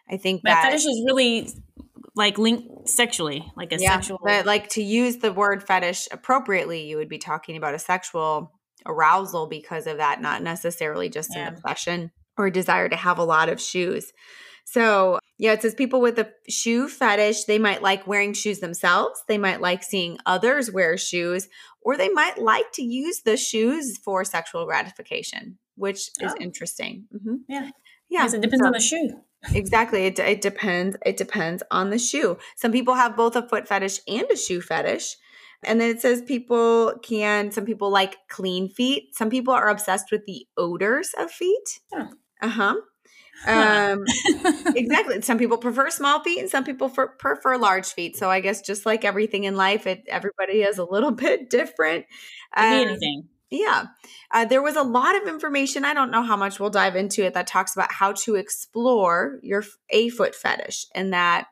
I 0.10 0.18
think 0.18 0.42
But 0.44 0.50
that 0.50 0.64
fetish 0.66 0.86
is 0.86 1.04
really 1.06 1.50
like 2.20 2.38
linked 2.38 2.88
sexually, 2.90 3.52
like 3.58 3.72
a 3.74 3.78
yeah, 3.80 3.94
sexual. 3.96 4.20
but 4.24 4.46
like 4.46 4.70
to 4.70 4.84
use 4.84 5.18
the 5.18 5.32
word 5.34 5.64
fetish 5.64 6.08
appropriately, 6.12 6.86
you 6.88 6.98
would 6.98 7.10
be 7.10 7.18
talking 7.18 7.58
about 7.58 7.74
a 7.74 7.80
sexual 7.80 8.52
arousal 8.86 9.48
because 9.48 9.88
of 9.88 9.98
that, 9.98 10.22
not 10.22 10.44
necessarily 10.44 11.10
just 11.10 11.32
Yeah. 11.34 11.48
an 11.48 11.54
obsession 11.56 12.12
or 12.38 12.48
a 12.48 12.52
desire 12.52 12.88
to 12.90 12.96
have 12.96 13.18
a 13.18 13.24
lot 13.24 13.50
of 13.50 13.60
shoes. 13.60 14.12
So, 14.66 15.18
yeah, 15.40 15.54
it 15.54 15.62
says 15.62 15.74
people 15.74 16.00
with 16.00 16.20
a 16.20 16.30
shoe 16.48 16.88
fetish, 16.88 17.46
they 17.46 17.58
might 17.58 17.82
like 17.82 18.06
wearing 18.06 18.34
shoes 18.34 18.60
themselves. 18.60 19.20
They 19.28 19.38
might 19.38 19.62
like 19.62 19.84
seeing 19.84 20.20
others 20.26 20.72
wear 20.72 20.98
shoes, 20.98 21.48
or 21.82 21.98
they 21.98 22.10
might 22.10 22.38
like 22.38 22.72
to 22.74 22.84
use 22.84 23.22
the 23.26 23.36
shoes 23.38 23.98
for 24.06 24.24
sexual 24.24 24.66
gratification, 24.66 25.58
which 25.76 26.10
is 26.22 26.34
Oh. 26.34 26.36
interesting. 26.40 27.06
hmm 27.12 27.36
Yeah. 27.48 27.70
Yeah. 28.10 28.26
It 28.28 28.42
depends 28.42 28.62
so- 28.62 28.68
on 28.68 28.74
the 28.74 28.80
shoe. 28.80 29.10
Exactly. 29.54 30.06
It, 30.06 30.20
it 30.20 30.42
depends. 30.42 30.98
It 31.06 31.18
depends 31.18 31.64
on 31.72 31.90
the 31.90 32.00
shoe. 32.00 32.38
Some 32.56 32.72
people 32.72 32.96
have 32.96 33.16
both 33.16 33.36
a 33.36 33.48
foot 33.48 33.68
fetish 33.68 34.00
and 34.08 34.26
a 34.32 34.36
shoe 34.36 34.62
fetish. 34.62 35.16
And 35.64 35.80
then 35.82 35.90
it 35.90 36.02
says 36.02 36.22
people 36.22 36.94
can, 37.04 37.52
some 37.52 37.66
people 37.66 37.90
like 37.90 38.18
clean 38.30 38.70
feet. 38.70 39.16
Some 39.16 39.30
people 39.30 39.54
are 39.54 39.70
obsessed 39.70 40.12
with 40.12 40.26
the 40.26 40.46
odors 40.58 41.12
of 41.18 41.32
feet. 41.32 41.80
Huh. 41.94 42.08
Uh 42.42 42.48
huh. 42.48 42.76
Huh. 43.44 43.94
Um, 43.94 44.04
exactly. 44.76 45.22
Some 45.22 45.38
people 45.38 45.58
prefer 45.58 45.90
small 45.90 46.22
feet 46.24 46.40
and 46.40 46.50
some 46.50 46.64
people 46.64 46.90
for, 46.90 47.08
prefer 47.08 47.58
large 47.58 47.88
feet. 47.88 48.18
So 48.18 48.30
I 48.30 48.40
guess 48.40 48.62
just 48.62 48.86
like 48.86 49.04
everything 49.06 49.46
in 49.46 49.56
life, 49.56 49.88
it 49.88 50.04
everybody 50.08 50.62
is 50.62 50.78
a 50.78 50.86
little 50.86 51.12
bit 51.26 51.50
different. 51.50 52.06
Um, 52.56 52.66
anything. 52.66 53.30
Yeah. 53.50 53.86
Uh, 54.32 54.46
there 54.46 54.62
was 54.62 54.76
a 54.76 54.84
lot 54.84 55.22
of 55.22 55.28
information. 55.28 55.86
I 55.86 55.94
don't 55.94 56.12
know 56.12 56.24
how 56.24 56.38
much 56.38 56.60
we'll 56.60 56.70
dive 56.70 56.96
into 56.96 57.26
it 57.26 57.34
that 57.34 57.48
talks 57.48 57.76
about 57.76 57.92
how 57.92 58.14
to 58.14 58.36
explore 58.36 59.40
your 59.42 59.64
a 59.90 60.10
foot 60.10 60.36
fetish 60.36 60.86
and 60.94 61.14
that 61.14 61.48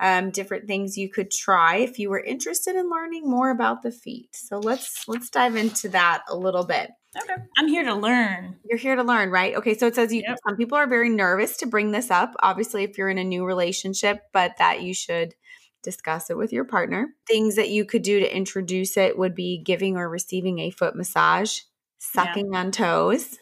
um, 0.00 0.30
different 0.30 0.66
things 0.66 0.96
you 0.96 1.10
could 1.10 1.30
try 1.30 1.76
if 1.76 1.98
you 1.98 2.10
were 2.10 2.20
interested 2.20 2.74
in 2.74 2.90
learning 2.90 3.28
more 3.28 3.50
about 3.50 3.82
the 3.82 3.92
feet. 3.92 4.30
So 4.32 4.58
let's 4.58 5.04
let's 5.06 5.30
dive 5.30 5.56
into 5.56 5.90
that 5.90 6.22
a 6.28 6.36
little 6.36 6.64
bit. 6.64 6.90
Okay. 7.16 7.34
I'm 7.58 7.68
here 7.68 7.84
to 7.84 7.94
learn. 7.94 8.56
You're 8.64 8.78
here 8.78 8.94
to 8.94 9.02
learn, 9.02 9.30
right? 9.30 9.56
Okay, 9.56 9.76
so 9.76 9.86
it 9.88 9.96
says 9.96 10.12
you 10.12 10.22
Yep. 10.26 10.38
some 10.46 10.56
people 10.56 10.78
are 10.78 10.86
very 10.86 11.08
nervous 11.08 11.56
to 11.58 11.66
bring 11.66 11.90
this 11.90 12.10
up. 12.10 12.34
Obviously, 12.40 12.84
if 12.84 12.96
you're 12.96 13.08
in 13.08 13.18
a 13.18 13.24
new 13.24 13.44
relationship, 13.44 14.20
but 14.32 14.52
that 14.58 14.82
you 14.82 14.94
should 14.94 15.34
discuss 15.82 16.30
it 16.30 16.36
with 16.36 16.52
your 16.52 16.64
partner. 16.64 17.08
Things 17.26 17.56
that 17.56 17.70
you 17.70 17.84
could 17.84 18.02
do 18.02 18.20
to 18.20 18.36
introduce 18.36 18.96
it 18.96 19.18
would 19.18 19.34
be 19.34 19.62
giving 19.64 19.96
or 19.96 20.08
receiving 20.08 20.58
a 20.60 20.70
foot 20.70 20.94
massage, 20.94 21.60
sucking 21.98 22.54
on 22.54 22.70
toes. 22.70 23.38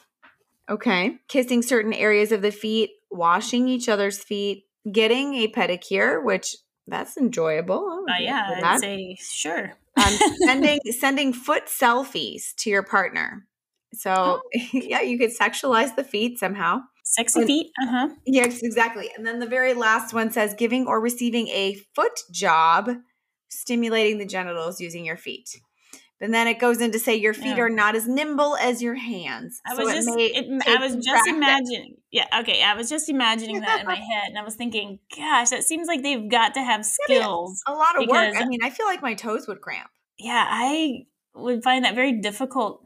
Okay. 0.71 1.19
Kissing 1.29 1.63
certain 1.63 1.93
areas 1.93 2.33
of 2.33 2.43
the 2.43 2.51
feet, 2.53 2.91
washing 3.11 3.69
each 3.69 3.89
other's 3.89 4.23
feet, 4.23 4.65
getting 4.91 5.35
a 5.35 5.49
pedicure, 5.49 6.23
which 6.23 6.57
that's 6.87 7.17
enjoyable. 7.17 8.03
Would 8.07 8.11
Uh, 8.13 8.17
yeah, 8.21 8.55
I'd 8.57 8.63
that. 8.63 8.81
say 8.81 9.17
sure. 9.21 9.73
um, 9.97 10.13
sending 10.45 10.81
sending 10.99 11.33
foot 11.33 11.67
selfies 11.67 12.55
to 12.57 12.71
your 12.71 12.83
partner. 12.83 13.47
So 13.95 14.13
Oh. 14.15 14.41
yeah, 14.73 15.01
you 15.01 15.19
could 15.19 15.31
sexualize 15.37 15.97
the 15.97 16.05
feet 16.05 16.39
somehow. 16.39 16.81
Sexy 17.11 17.41
And- 17.41 17.47
feet. 17.49 17.67
Uh 17.83 17.87
huh. 17.87 18.09
Yes, 18.27 18.61
exactly. 18.63 19.11
And 19.17 19.27
then 19.27 19.39
the 19.39 19.47
very 19.47 19.75
last 19.75 20.13
one 20.13 20.31
says 20.31 20.55
giving 20.55 20.87
or 20.87 21.01
receiving 21.01 21.49
a 21.49 21.75
foot 21.95 22.21
job, 22.31 22.91
stimulating 23.49 24.19
the 24.19 24.27
genitals 24.27 24.81
using 24.81 25.05
your 25.05 25.17
feet. 25.17 25.49
And 26.21 26.35
then 26.35 26.49
it 26.49 26.59
goes 26.59 26.81
in 26.81 26.91
to 26.93 26.99
say 26.99 27.15
your 27.15 27.33
feet 27.33 27.57
Yeah. 27.57 27.63
are 27.65 27.71
not 27.71 27.95
as 27.95 28.09
nimble 28.09 28.57
as 28.57 28.83
your 28.83 28.97
hands. 28.97 29.61
I 29.65 29.77
So 29.77 29.85
was 29.85 29.95
just, 29.95 30.09
it, 30.19 30.47
I 30.67 30.77
was 30.81 30.97
just 30.97 31.07
practice. 31.09 31.33
imagining. 31.33 31.95
Yeah, 32.11 32.27
okay. 32.41 32.61
I 32.63 32.75
was 32.75 32.89
just 32.91 33.09
imagining 33.09 33.61
that 33.61 33.81
in 33.83 33.87
my 33.87 33.95
head, 33.95 34.25
and 34.31 34.37
I 34.39 34.43
was 34.43 34.57
thinking, 34.57 34.99
gosh, 35.17 35.51
that 35.51 35.63
seems 35.63 35.87
like 35.87 36.03
they've 36.03 36.29
got 36.29 36.55
to 36.55 36.61
have 36.61 36.81
Yeah, 37.09 37.21
skills. 37.21 37.63
a 37.69 37.73
lot 37.73 38.03
of 38.03 38.09
work. 38.09 38.35
I 38.37 38.45
mean, 38.47 38.59
I 38.65 38.71
feel 38.71 38.87
like 38.87 39.01
my 39.01 39.15
toes 39.15 39.47
would 39.47 39.61
cramp. 39.61 39.89
Yeah, 40.19 40.45
I 40.47 41.05
would 41.37 41.63
find 41.63 41.85
that 41.85 41.95
very 41.95 42.21
difficult, 42.21 42.83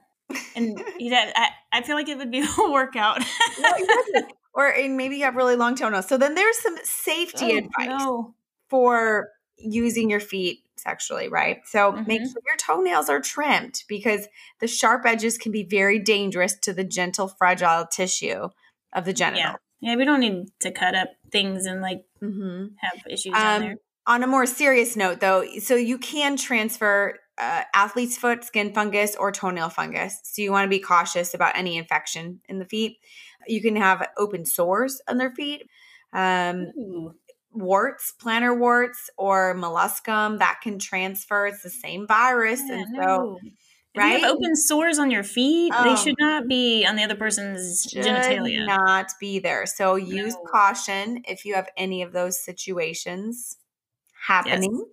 and 0.55 0.79
you 0.99 1.11
know, 1.11 1.25
I, 1.37 1.49
I 1.73 1.83
feel 1.83 1.97
like 1.97 2.09
it 2.09 2.19
would 2.19 2.31
be 2.31 2.41
a 2.59 2.71
workout. 2.71 3.23
No, 3.59 3.71
or 4.55 4.69
and 4.69 4.97
maybe 4.97 5.17
you 5.17 5.25
have 5.25 5.37
really 5.37 5.57
long 5.57 5.75
toenails. 5.75 6.09
So 6.09 6.17
then 6.17 6.35
there's 6.35 6.59
some 6.59 6.77
safety 6.83 7.53
Oh, 7.53 7.57
advice. 7.59 7.89
no. 7.89 8.35
for 8.69 9.31
using 9.57 10.11
your 10.11 10.21
feet 10.21 10.61
sexually, 10.77 11.29
right? 11.29 11.59
So 11.67 11.93
make 12.07 12.23
Mhm. 12.23 12.33
sure 12.33 12.43
your 12.47 12.57
toenails 12.57 13.09
are 13.09 13.21
trimmed 13.21 13.83
because 13.89 14.27
the 14.61 14.67
sharp 14.67 15.05
edges 15.07 15.39
can 15.39 15.53
be 15.53 15.63
very 15.63 15.99
dangerous 15.99 16.55
to 16.61 16.73
the 16.73 16.83
gentle, 16.83 17.29
fragile 17.29 17.87
tissue 17.87 18.49
of 18.93 19.05
the 19.05 19.13
genital. 19.13 19.53
Yeah, 19.81 19.91
yeah. 19.91 19.97
We 19.97 20.05
don't 20.05 20.21
need 20.21 20.49
to 20.61 20.73
cut 20.73 20.95
up 20.95 21.11
things 21.31 21.67
and 21.67 21.81
like 21.81 22.05
hmm 22.21 22.67
have 22.79 23.03
issues 23.09 23.33
down 23.35 23.61
there. 23.61 23.77
On 24.07 24.23
a 24.23 24.27
more 24.27 24.47
serious 24.47 24.97
note, 24.97 25.21
though, 25.21 25.45
so 25.61 25.77
you 25.77 25.97
can 25.97 26.37
transfer 26.37 27.19
uh, 27.39 27.63
athlete's 27.75 28.17
foot, 28.19 28.45
skin 28.45 28.75
fungus, 28.75 29.15
or 29.17 29.31
toenail 29.31 29.69
fungus. 29.71 30.21
So 30.25 30.43
you 30.43 30.51
want 30.51 30.65
to 30.65 30.69
be 30.69 30.81
cautious 30.81 31.35
about 31.35 31.57
any 31.57 31.77
infection 31.77 32.41
in 32.49 32.59
the 32.59 32.65
feet. 32.65 32.99
You 33.47 33.63
can 33.63 33.77
have 33.77 34.07
open 34.19 34.45
sores 34.45 35.01
on 35.09 35.19
their 35.19 35.31
feet. 35.31 35.69
Um, 36.13 36.73
warts, 37.53 38.13
plantar 38.21 38.59
warts, 38.59 39.09
or 39.17 39.55
molluscum 39.55 40.39
that 40.39 40.61
can 40.63 40.79
transfer. 40.79 41.47
It's 41.47 41.63
the 41.63 41.71
same 41.71 42.07
virus. 42.07 42.61
Yeah, 42.67 42.75
and 42.75 42.87
so, 42.97 43.01
no. 43.03 43.39
If 43.43 43.45
you 43.45 44.01
right? 44.01 44.21
have 44.23 44.33
open 44.33 44.57
sores 44.57 44.99
on 44.99 45.11
your 45.11 45.23
feet, 45.23 45.73
Oh. 45.77 45.85
they 45.85 45.95
should 45.97 46.17
not 46.19 46.49
be 46.49 46.85
on 46.87 46.97
the 46.97 47.03
other 47.05 47.15
person's 47.15 47.87
should 47.91 48.05
genitalia. 48.05 48.67
not 48.67 49.13
be 49.21 49.39
there. 49.39 49.67
So 49.67 49.95
use 49.97 50.35
No. 50.35 50.43
caution 50.51 51.23
if 51.29 51.45
you 51.45 51.55
have 51.55 51.69
any 51.77 52.03
of 52.03 52.13
those 52.13 52.43
situations 52.43 53.59
happening 54.27 54.85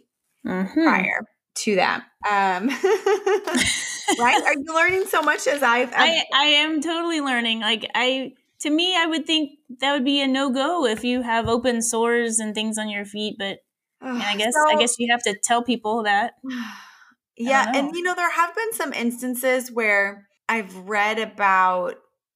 Mhm. 0.45 0.73
prior 0.73 1.25
to 1.55 1.75
that. 1.75 2.03
Um, 2.29 2.69
right? 4.19 4.41
Are 4.43 4.53
you 4.53 4.73
learning 4.73 5.05
so 5.05 5.21
much 5.21 5.47
as 5.47 5.61
I've? 5.63 5.91
I 5.93 6.23
I 6.33 6.45
am 6.45 6.81
totally 6.81 7.21
learning. 7.21 7.59
Like 7.61 7.89
I 7.93 8.33
to 8.61 8.69
me, 8.69 8.95
I 8.97 9.05
would 9.05 9.25
think 9.25 9.59
that 9.79 9.93
would 9.93 10.05
be 10.05 10.21
a 10.21 10.27
no 10.27 10.49
go 10.49 10.85
if 10.85 11.03
you 11.03 11.21
have 11.21 11.47
open 11.47 11.81
sores 11.81 12.39
and 12.39 12.53
things 12.53 12.77
on 12.77 12.89
your 12.89 13.05
feet. 13.05 13.35
But 13.37 13.59
and 14.01 14.23
I 14.23 14.35
guess 14.35 14.53
I 14.69 14.75
guess 14.79 14.97
you 14.99 15.11
have 15.11 15.23
to 15.23 15.37
tell 15.37 15.63
people 15.63 16.03
that. 16.03 16.33
yeah, 17.37 17.71
and 17.73 17.95
you 17.95 18.03
know 18.03 18.15
there 18.15 18.31
have 18.31 18.55
been 18.55 18.73
some 18.73 18.93
instances 18.93 19.71
where 19.71 20.27
I've 20.47 20.75
read 20.75 21.19
about 21.19 21.95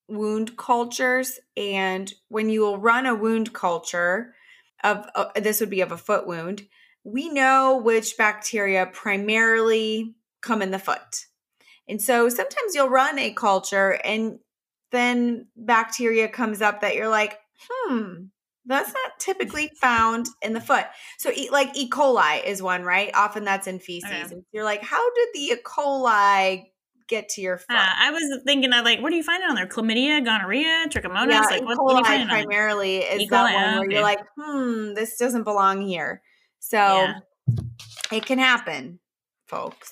wound 0.09 0.57
cultures, 0.57 1.39
and 1.55 2.13
when 2.29 2.49
you 2.49 2.61
will 2.61 2.77
run 2.77 3.05
a 3.05 3.15
wound 3.15 3.53
culture 3.53 4.33
of 4.83 5.05
uh, 5.15 5.29
this 5.35 5.59
would 5.59 5.69
be 5.69 5.81
of 5.81 5.91
a 5.91 5.97
foot 5.97 6.27
wound, 6.27 6.63
we 7.03 7.29
know 7.29 7.77
which 7.83 8.17
bacteria 8.17 8.85
primarily 8.85 10.15
come 10.41 10.61
in 10.61 10.71
the 10.71 10.79
foot, 10.79 11.25
and 11.87 12.01
so 12.01 12.29
sometimes 12.29 12.75
you'll 12.75 12.89
run 12.89 13.19
a 13.19 13.33
culture 13.33 13.99
and 14.03 14.39
then 14.91 15.47
bacteria 15.57 16.29
comes 16.29 16.61
up 16.61 16.81
that 16.81 16.95
you're 16.95 17.09
like, 17.09 17.39
hmm, 17.67 18.13
that's 18.65 18.93
not 18.93 19.19
typically 19.19 19.69
found 19.81 20.27
in 20.41 20.53
the 20.53 20.61
foot. 20.61 20.85
So, 21.17 21.31
like 21.51 21.75
E. 21.75 21.89
coli 21.89 22.45
is 22.45 22.61
one, 22.61 22.83
right? 22.83 23.11
Often 23.13 23.43
that's 23.43 23.67
in 23.67 23.79
feces. 23.79 24.09
Okay. 24.09 24.33
And 24.35 24.45
you're 24.53 24.63
like, 24.63 24.83
how 24.83 25.13
did 25.13 25.27
the 25.33 25.39
E. 25.39 25.55
coli 25.65 26.65
get 27.07 27.27
to 27.29 27.41
your 27.41 27.57
foot? 27.57 27.75
Uh, 27.75 27.89
I 27.97 28.11
was 28.11 28.39
thinking 28.45 28.71
of 28.71 28.85
like, 28.85 29.01
what 29.01 29.09
do 29.09 29.17
you 29.17 29.23
find 29.23 29.43
it 29.43 29.49
on 29.49 29.55
there? 29.55 29.67
Chlamydia, 29.67 30.23
gonorrhea, 30.23 30.87
trichomonas? 30.87 31.31
yeah, 31.31 31.41
like 31.41 31.61
E. 31.61 31.65
what, 31.65 31.83
what 31.83 32.05
coli 32.05 32.21
on? 32.21 32.27
primarily 32.27 32.97
is 32.97 33.23
E. 33.23 33.27
that 33.29 33.43
one 33.43 33.53
ah, 33.53 33.79
where 33.79 33.85
okay. 33.85 33.93
you're 33.93 34.03
like, 34.03 34.21
hmm, 34.37 34.93
this 34.93 35.17
doesn't 35.17 35.43
belong 35.43 35.81
here. 35.81 36.21
So 36.65 36.77
Yeah. 36.77 37.13
it 38.11 38.25
can 38.25 38.39
happen, 38.39 38.99
folks. 39.47 39.89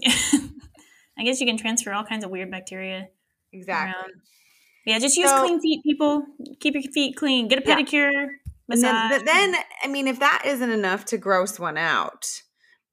I 1.18 1.24
guess 1.24 1.40
you 1.40 1.46
can 1.46 1.56
transfer 1.56 1.92
all 1.92 2.04
kinds 2.04 2.24
of 2.24 2.30
weird 2.30 2.48
bacteria 2.50 3.08
Exactly. 3.52 3.92
around. 3.92 4.12
Yeah, 4.84 5.00
just 5.00 5.16
use 5.16 5.28
So- 5.28 5.40
clean 5.44 5.60
feet, 5.60 5.82
people. 5.82 6.24
Keep 6.60 6.74
your 6.74 6.82
feet 6.92 7.16
clean. 7.16 7.48
Get 7.48 7.58
a 7.64 7.68
Yeah. 7.68 7.76
pedicure. 7.76 8.28
And 8.68 8.82
then, 8.82 8.94
Massage. 9.10 9.22
then, 9.24 9.56
I 9.82 9.88
mean, 9.88 10.06
if 10.06 10.20
that 10.20 10.42
isn't 10.46 10.70
enough 10.70 11.04
to 11.06 11.18
gross 11.18 11.58
one 11.58 11.76
out, 11.76 12.42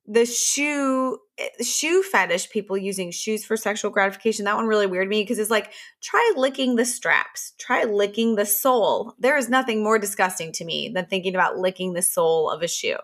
the 0.06 0.26
shoe 0.26 1.18
eh, 1.38 1.64
shoe 1.64 2.04
fetish 2.04 2.50
people 2.50 2.78
using 2.78 3.12
shoes 3.12 3.46
for 3.46 3.56
sexual 3.56 3.92
gratification 3.92 4.46
that 4.46 4.56
one 4.56 4.66
really 4.66 4.88
weirded 4.88 5.08
me 5.08 5.24
because 5.24 5.40
it's 5.40 5.52
like 5.52 5.72
try 6.02 6.34
licking 6.36 6.76
the 6.76 6.86
straps 6.86 7.54
try 7.60 7.84
licking 7.84 8.36
the 8.36 8.46
sole 8.46 9.14
there 9.20 9.38
is 9.38 9.50
nothing 9.50 9.84
more 9.84 9.98
disgusting 9.98 10.52
to 10.52 10.66
me 10.66 10.90
than 10.94 11.06
thinking 11.06 11.36
about 11.36 11.58
licking 11.58 11.94
the 11.94 12.02
sole 12.02 12.50
of 12.50 12.62
a 12.62 12.68
shoe 12.68 12.98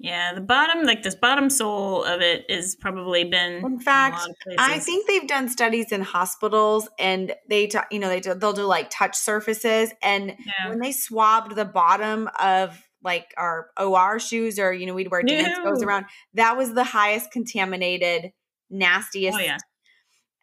yeah, 0.00 0.34
the 0.34 0.40
bottom, 0.40 0.84
like 0.84 1.02
this 1.02 1.14
bottom 1.14 1.48
sole 1.48 2.02
of 2.04 2.20
it, 2.20 2.44
is 2.48 2.76
probably 2.76 3.24
been. 3.24 3.64
In 3.64 3.78
fact, 3.78 4.26
of 4.26 4.54
I 4.58 4.78
think 4.80 5.06
they've 5.06 5.26
done 5.26 5.48
studies 5.48 5.92
in 5.92 6.02
hospitals 6.02 6.88
and 6.98 7.34
they 7.48 7.68
ta- 7.68 7.86
you 7.90 8.00
know 8.00 8.08
they 8.08 8.20
do, 8.20 8.34
they'll 8.34 8.52
do 8.52 8.64
like 8.64 8.90
touch 8.90 9.16
surfaces 9.16 9.92
and 10.02 10.36
Yeah. 10.44 10.68
when 10.68 10.80
they 10.80 10.92
swabbed 10.92 11.54
the 11.54 11.64
bottom 11.64 12.28
of 12.40 12.82
like 13.04 13.32
our 13.36 13.68
OR 13.78 14.18
shoes 14.18 14.58
or 14.58 14.72
you 14.72 14.86
know 14.86 14.94
we'd 14.94 15.10
wear 15.10 15.22
Danskos 15.22 15.82
around 15.82 16.06
that 16.34 16.56
was 16.56 16.72
the 16.72 16.84
highest 16.84 17.30
contaminated 17.30 18.32
nastiest 18.70 19.36
Oh 19.38 19.40
yeah. 19.40 19.58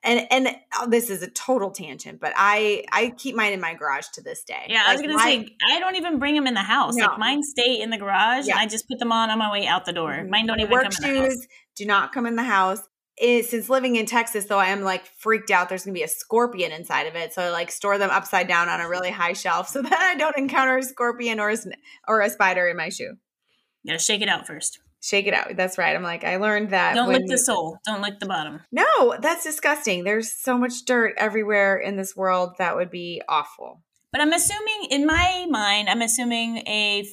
and 0.03 0.27
and 0.31 0.55
oh, 0.79 0.87
this 0.87 1.09
is 1.09 1.21
a 1.21 1.29
total 1.29 1.71
tangent, 1.71 2.19
but 2.19 2.33
I 2.35 2.85
I 2.91 3.13
keep 3.17 3.35
mine 3.35 3.53
in 3.53 3.59
my 3.59 3.73
garage 3.73 4.07
to 4.13 4.21
this 4.21 4.43
day. 4.43 4.65
Yeah, 4.69 4.83
I 4.85 4.93
was 4.93 5.01
gonna 5.01 5.19
say 5.19 5.47
I 5.69 5.79
don't 5.79 5.95
even 5.95 6.19
bring 6.19 6.35
them 6.35 6.47
in 6.47 6.53
the 6.53 6.61
house. 6.61 6.95
No. 6.95 7.07
Like 7.07 7.19
mine 7.19 7.43
stay 7.43 7.81
in 7.81 7.89
the 7.89 7.97
garage, 7.97 8.47
yeah. 8.47 8.53
and 8.53 8.59
I 8.59 8.67
just 8.67 8.87
put 8.87 8.99
them 8.99 9.11
on 9.11 9.29
on 9.29 9.37
my 9.37 9.51
way 9.51 9.67
out 9.67 9.85
the 9.85 9.93
door. 9.93 10.11
Mm-hmm. 10.11 10.29
Mine 10.29 10.45
don't 10.47 10.59
even 10.59 10.71
work 10.71 10.91
come 10.91 11.09
in 11.09 11.15
the 11.15 11.29
house. 11.29 11.47
Do 11.75 11.85
not 11.85 12.13
come 12.13 12.25
in 12.25 12.35
the 12.35 12.43
house. 12.43 12.81
It, 13.17 13.45
since 13.45 13.69
living 13.69 13.97
in 13.97 14.05
Texas, 14.05 14.45
though, 14.45 14.57
I 14.57 14.67
am 14.67 14.81
like 14.81 15.05
freaked 15.19 15.51
out. 15.51 15.69
There's 15.69 15.83
gonna 15.83 15.93
be 15.93 16.03
a 16.03 16.07
scorpion 16.07 16.71
inside 16.71 17.07
of 17.07 17.15
it, 17.15 17.33
so 17.33 17.43
I 17.43 17.49
like 17.49 17.71
store 17.71 17.97
them 17.97 18.09
upside 18.09 18.47
down 18.47 18.69
on 18.69 18.81
a 18.81 18.89
really 18.89 19.11
high 19.21 19.33
shelf 19.33 19.67
so 19.67 19.81
that 19.83 19.93
I 19.93 20.15
don't 20.15 20.37
encounter 20.37 20.77
a 20.77 20.83
scorpion 20.83 21.39
or 21.39 21.49
a, 21.49 21.57
or 22.07 22.21
a 22.21 22.29
spider 22.29 22.67
in 22.67 22.77
my 22.77 22.89
shoe. 22.89 23.15
Yeah, 23.83 23.97
shake 23.97 24.21
it 24.21 24.29
out 24.29 24.47
first. 24.47 24.79
Shake 25.03 25.25
it 25.25 25.33
out. 25.33 25.55
That's 25.55 25.79
right. 25.79 25.95
I'm 25.95 26.03
like, 26.03 26.23
I 26.23 26.37
learned 26.37 26.69
that. 26.69 26.93
Don't 26.93 27.09
lick 27.09 27.25
the 27.25 27.37
sole. 27.37 27.79
Don't 27.87 28.03
lick 28.03 28.19
the 28.19 28.27
bottom. 28.27 28.61
No, 28.71 29.15
that's 29.19 29.43
disgusting. 29.43 30.03
There's 30.03 30.31
so 30.31 30.59
much 30.59 30.85
dirt 30.85 31.15
everywhere 31.17 31.77
in 31.77 31.97
this 31.97 32.15
world. 32.15 32.51
That 32.59 32.75
would 32.75 32.91
be 32.91 33.19
awful. 33.27 33.81
But 34.11 34.21
I'm 34.21 34.31
assuming, 34.31 34.87
in 34.91 35.07
my 35.07 35.47
mind, 35.49 35.89
I'm 35.89 36.03
assuming 36.03 36.57
a, 36.67 37.03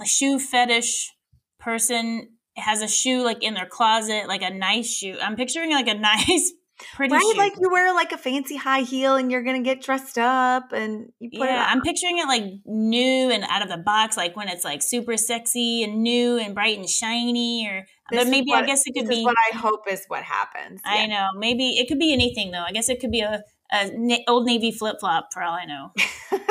a 0.00 0.04
shoe 0.04 0.40
fetish 0.40 1.12
person 1.60 2.28
has 2.56 2.82
a 2.82 2.88
shoe 2.88 3.24
like 3.24 3.42
in 3.42 3.54
their 3.54 3.66
closet, 3.66 4.28
like 4.28 4.42
a 4.42 4.50
nice 4.50 4.92
shoe. 4.92 5.16
I'm 5.20 5.36
picturing 5.36 5.70
like 5.70 5.88
a 5.88 5.94
nice 5.98 6.52
pretty 6.94 7.14
right, 7.14 7.22
shoe. 7.22 7.38
like 7.38 7.52
you 7.60 7.70
wear 7.70 7.94
like 7.94 8.12
a 8.12 8.18
fancy 8.18 8.56
high 8.56 8.80
heel 8.80 9.16
and 9.16 9.30
you're 9.30 9.42
gonna 9.42 9.62
get 9.62 9.82
dressed 9.82 10.18
up 10.18 10.72
and 10.72 11.12
you 11.18 11.30
put 11.30 11.48
yeah, 11.48 11.66
I'm 11.68 11.80
picturing 11.80 12.18
it 12.18 12.26
like 12.26 12.44
new 12.64 13.30
and 13.30 13.44
out 13.44 13.62
of 13.62 13.68
the 13.68 13.78
box, 13.78 14.16
like 14.16 14.36
when 14.36 14.48
it's 14.48 14.64
like 14.64 14.82
super 14.82 15.16
sexy 15.16 15.82
and 15.82 16.02
new 16.02 16.38
and 16.38 16.54
bright 16.54 16.78
and 16.78 16.88
shiny, 16.88 17.68
or 17.68 17.86
this 18.10 18.24
but 18.24 18.30
maybe 18.30 18.50
what, 18.50 18.64
I 18.64 18.66
guess 18.66 18.82
it 18.86 18.92
could 18.92 19.08
be 19.08 19.24
what 19.24 19.36
I 19.52 19.56
hope 19.56 19.84
is 19.88 20.04
what 20.08 20.22
happens. 20.22 20.80
I 20.84 21.06
know 21.06 21.28
maybe 21.36 21.78
it 21.78 21.88
could 21.88 21.98
be 21.98 22.12
anything 22.12 22.50
though. 22.50 22.64
I 22.66 22.72
guess 22.72 22.88
it 22.88 23.00
could 23.00 23.12
be 23.12 23.20
a, 23.20 23.42
a 23.70 23.90
na- 23.92 24.24
old 24.28 24.46
navy 24.46 24.72
flip 24.72 24.96
flop 25.00 25.28
for 25.32 25.42
all 25.42 25.54
I 25.54 25.64
know. 25.64 25.92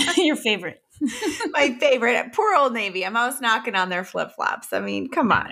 Your 0.16 0.36
favorite. 0.36 0.82
my 1.50 1.76
favorite. 1.80 2.32
Poor 2.32 2.54
old 2.54 2.72
Navy. 2.72 3.04
I'm 3.04 3.16
always 3.16 3.40
knocking 3.40 3.74
on 3.74 3.88
their 3.88 4.04
flip 4.04 4.32
flops. 4.32 4.72
I 4.72 4.80
mean, 4.80 5.08
come 5.08 5.32
on. 5.32 5.50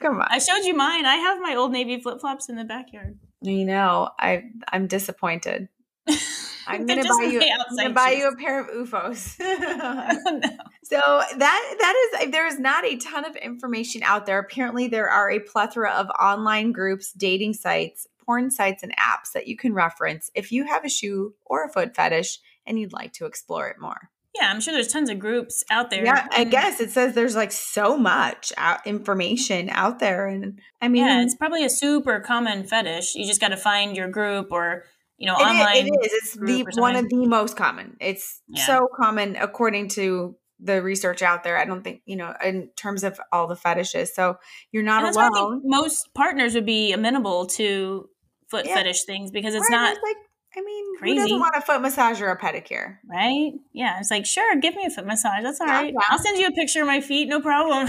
Come 0.00 0.20
on. 0.20 0.26
I 0.28 0.38
showed 0.38 0.64
you 0.64 0.74
mine. 0.74 1.06
I 1.06 1.16
have 1.16 1.40
my 1.40 1.54
old 1.54 1.72
Navy 1.72 2.00
flip 2.00 2.20
flops 2.20 2.48
in 2.48 2.56
the 2.56 2.64
backyard. 2.64 3.18
You 3.40 3.64
know, 3.64 4.10
I 4.18 4.44
I'm 4.70 4.86
disappointed. 4.86 5.68
I'm 6.66 6.86
gonna 6.86 7.02
buy 7.02 7.28
you. 7.30 7.40
I'm 7.40 7.76
gonna 7.76 7.94
buy 7.94 8.10
you 8.10 8.28
a 8.28 8.36
pair 8.36 8.60
of 8.60 8.68
OOFOS. 8.68 9.38
no. 9.40 10.50
So 10.82 10.98
that 10.98 11.74
that 11.78 12.10
is 12.22 12.30
there 12.30 12.46
is 12.46 12.58
not 12.58 12.84
a 12.84 12.96
ton 12.96 13.24
of 13.24 13.34
information 13.36 14.02
out 14.04 14.26
there. 14.26 14.38
Apparently, 14.38 14.86
there 14.86 15.08
are 15.08 15.30
a 15.30 15.40
plethora 15.40 15.90
of 15.90 16.08
online 16.20 16.72
groups, 16.72 17.12
dating 17.12 17.54
sites, 17.54 18.06
porn 18.24 18.50
sites, 18.50 18.82
and 18.82 18.94
apps 18.96 19.32
that 19.34 19.48
you 19.48 19.56
can 19.56 19.72
reference 19.72 20.30
if 20.34 20.52
you 20.52 20.66
have 20.66 20.84
a 20.84 20.90
shoe 20.90 21.34
or 21.44 21.64
a 21.64 21.72
foot 21.72 21.96
fetish 21.96 22.38
and 22.66 22.78
you'd 22.78 22.92
like 22.92 23.12
to 23.14 23.26
explore 23.26 23.68
it 23.68 23.80
more. 23.80 24.10
Yeah, 24.34 24.50
I'm 24.50 24.60
sure 24.60 24.72
there's 24.72 24.88
tons 24.88 25.10
of 25.10 25.18
groups 25.18 25.64
out 25.70 25.90
there. 25.90 26.04
Yeah, 26.04 26.26
I 26.30 26.44
guess 26.44 26.80
it 26.80 26.90
says 26.90 27.14
there's 27.14 27.34
like 27.34 27.50
so 27.50 27.98
much 27.98 28.52
out, 28.56 28.86
information 28.86 29.68
out 29.70 29.98
there, 29.98 30.28
and 30.28 30.60
I 30.80 30.88
mean, 30.88 31.04
yeah, 31.04 31.22
it's 31.22 31.34
probably 31.34 31.64
a 31.64 31.70
super 31.70 32.20
common 32.20 32.64
fetish. 32.64 33.16
You 33.16 33.26
just 33.26 33.40
got 33.40 33.48
to 33.48 33.56
find 33.56 33.96
your 33.96 34.08
group 34.08 34.52
or 34.52 34.84
you 35.18 35.26
know 35.26 35.34
it 35.34 35.42
online. 35.42 35.76
Is, 35.76 35.84
it 35.84 36.06
is. 36.06 36.12
It's 36.12 36.36
the 36.74 36.80
one 36.80 36.94
of 36.94 37.08
the 37.08 37.26
most 37.26 37.56
common. 37.56 37.96
It's 38.00 38.40
yeah. 38.48 38.66
so 38.66 38.88
common 38.96 39.34
according 39.34 39.88
to 39.90 40.36
the 40.60 40.80
research 40.80 41.22
out 41.22 41.42
there. 41.42 41.58
I 41.58 41.64
don't 41.64 41.82
think 41.82 42.02
you 42.04 42.16
know 42.16 42.32
in 42.44 42.70
terms 42.76 43.02
of 43.02 43.20
all 43.32 43.48
the 43.48 43.56
fetishes. 43.56 44.14
So 44.14 44.36
you're 44.70 44.84
not 44.84 45.12
alone. 45.12 45.62
most 45.64 46.14
partners 46.14 46.54
would 46.54 46.66
be 46.66 46.92
amenable 46.92 47.46
to 47.46 48.08
foot 48.48 48.66
yeah. 48.66 48.74
fetish 48.74 49.04
things 49.04 49.30
because 49.30 49.54
it's 49.54 49.68
right, 49.70 49.76
not 49.76 49.96
like 50.02 50.16
I 50.56 50.62
mean, 50.62 50.98
Crazy. 50.98 51.14
who 51.14 51.22
doesn't 51.22 51.38
want 51.38 51.54
a 51.56 51.60
foot 51.60 51.80
massage 51.80 52.20
or 52.20 52.28
a 52.28 52.38
pedicure? 52.38 52.96
Right? 53.08 53.52
Yeah. 53.72 54.00
It's 54.00 54.10
like, 54.10 54.26
sure, 54.26 54.56
give 54.56 54.74
me 54.74 54.84
a 54.84 54.90
foot 54.90 55.06
massage. 55.06 55.42
That's 55.42 55.60
all 55.60 55.68
right. 55.68 55.94
I'll 56.08 56.18
send 56.18 56.38
you 56.38 56.48
a 56.48 56.52
picture 56.52 56.80
of 56.80 56.88
my 56.88 57.00
feet. 57.00 57.28
No 57.28 57.40
problem. 57.40 57.88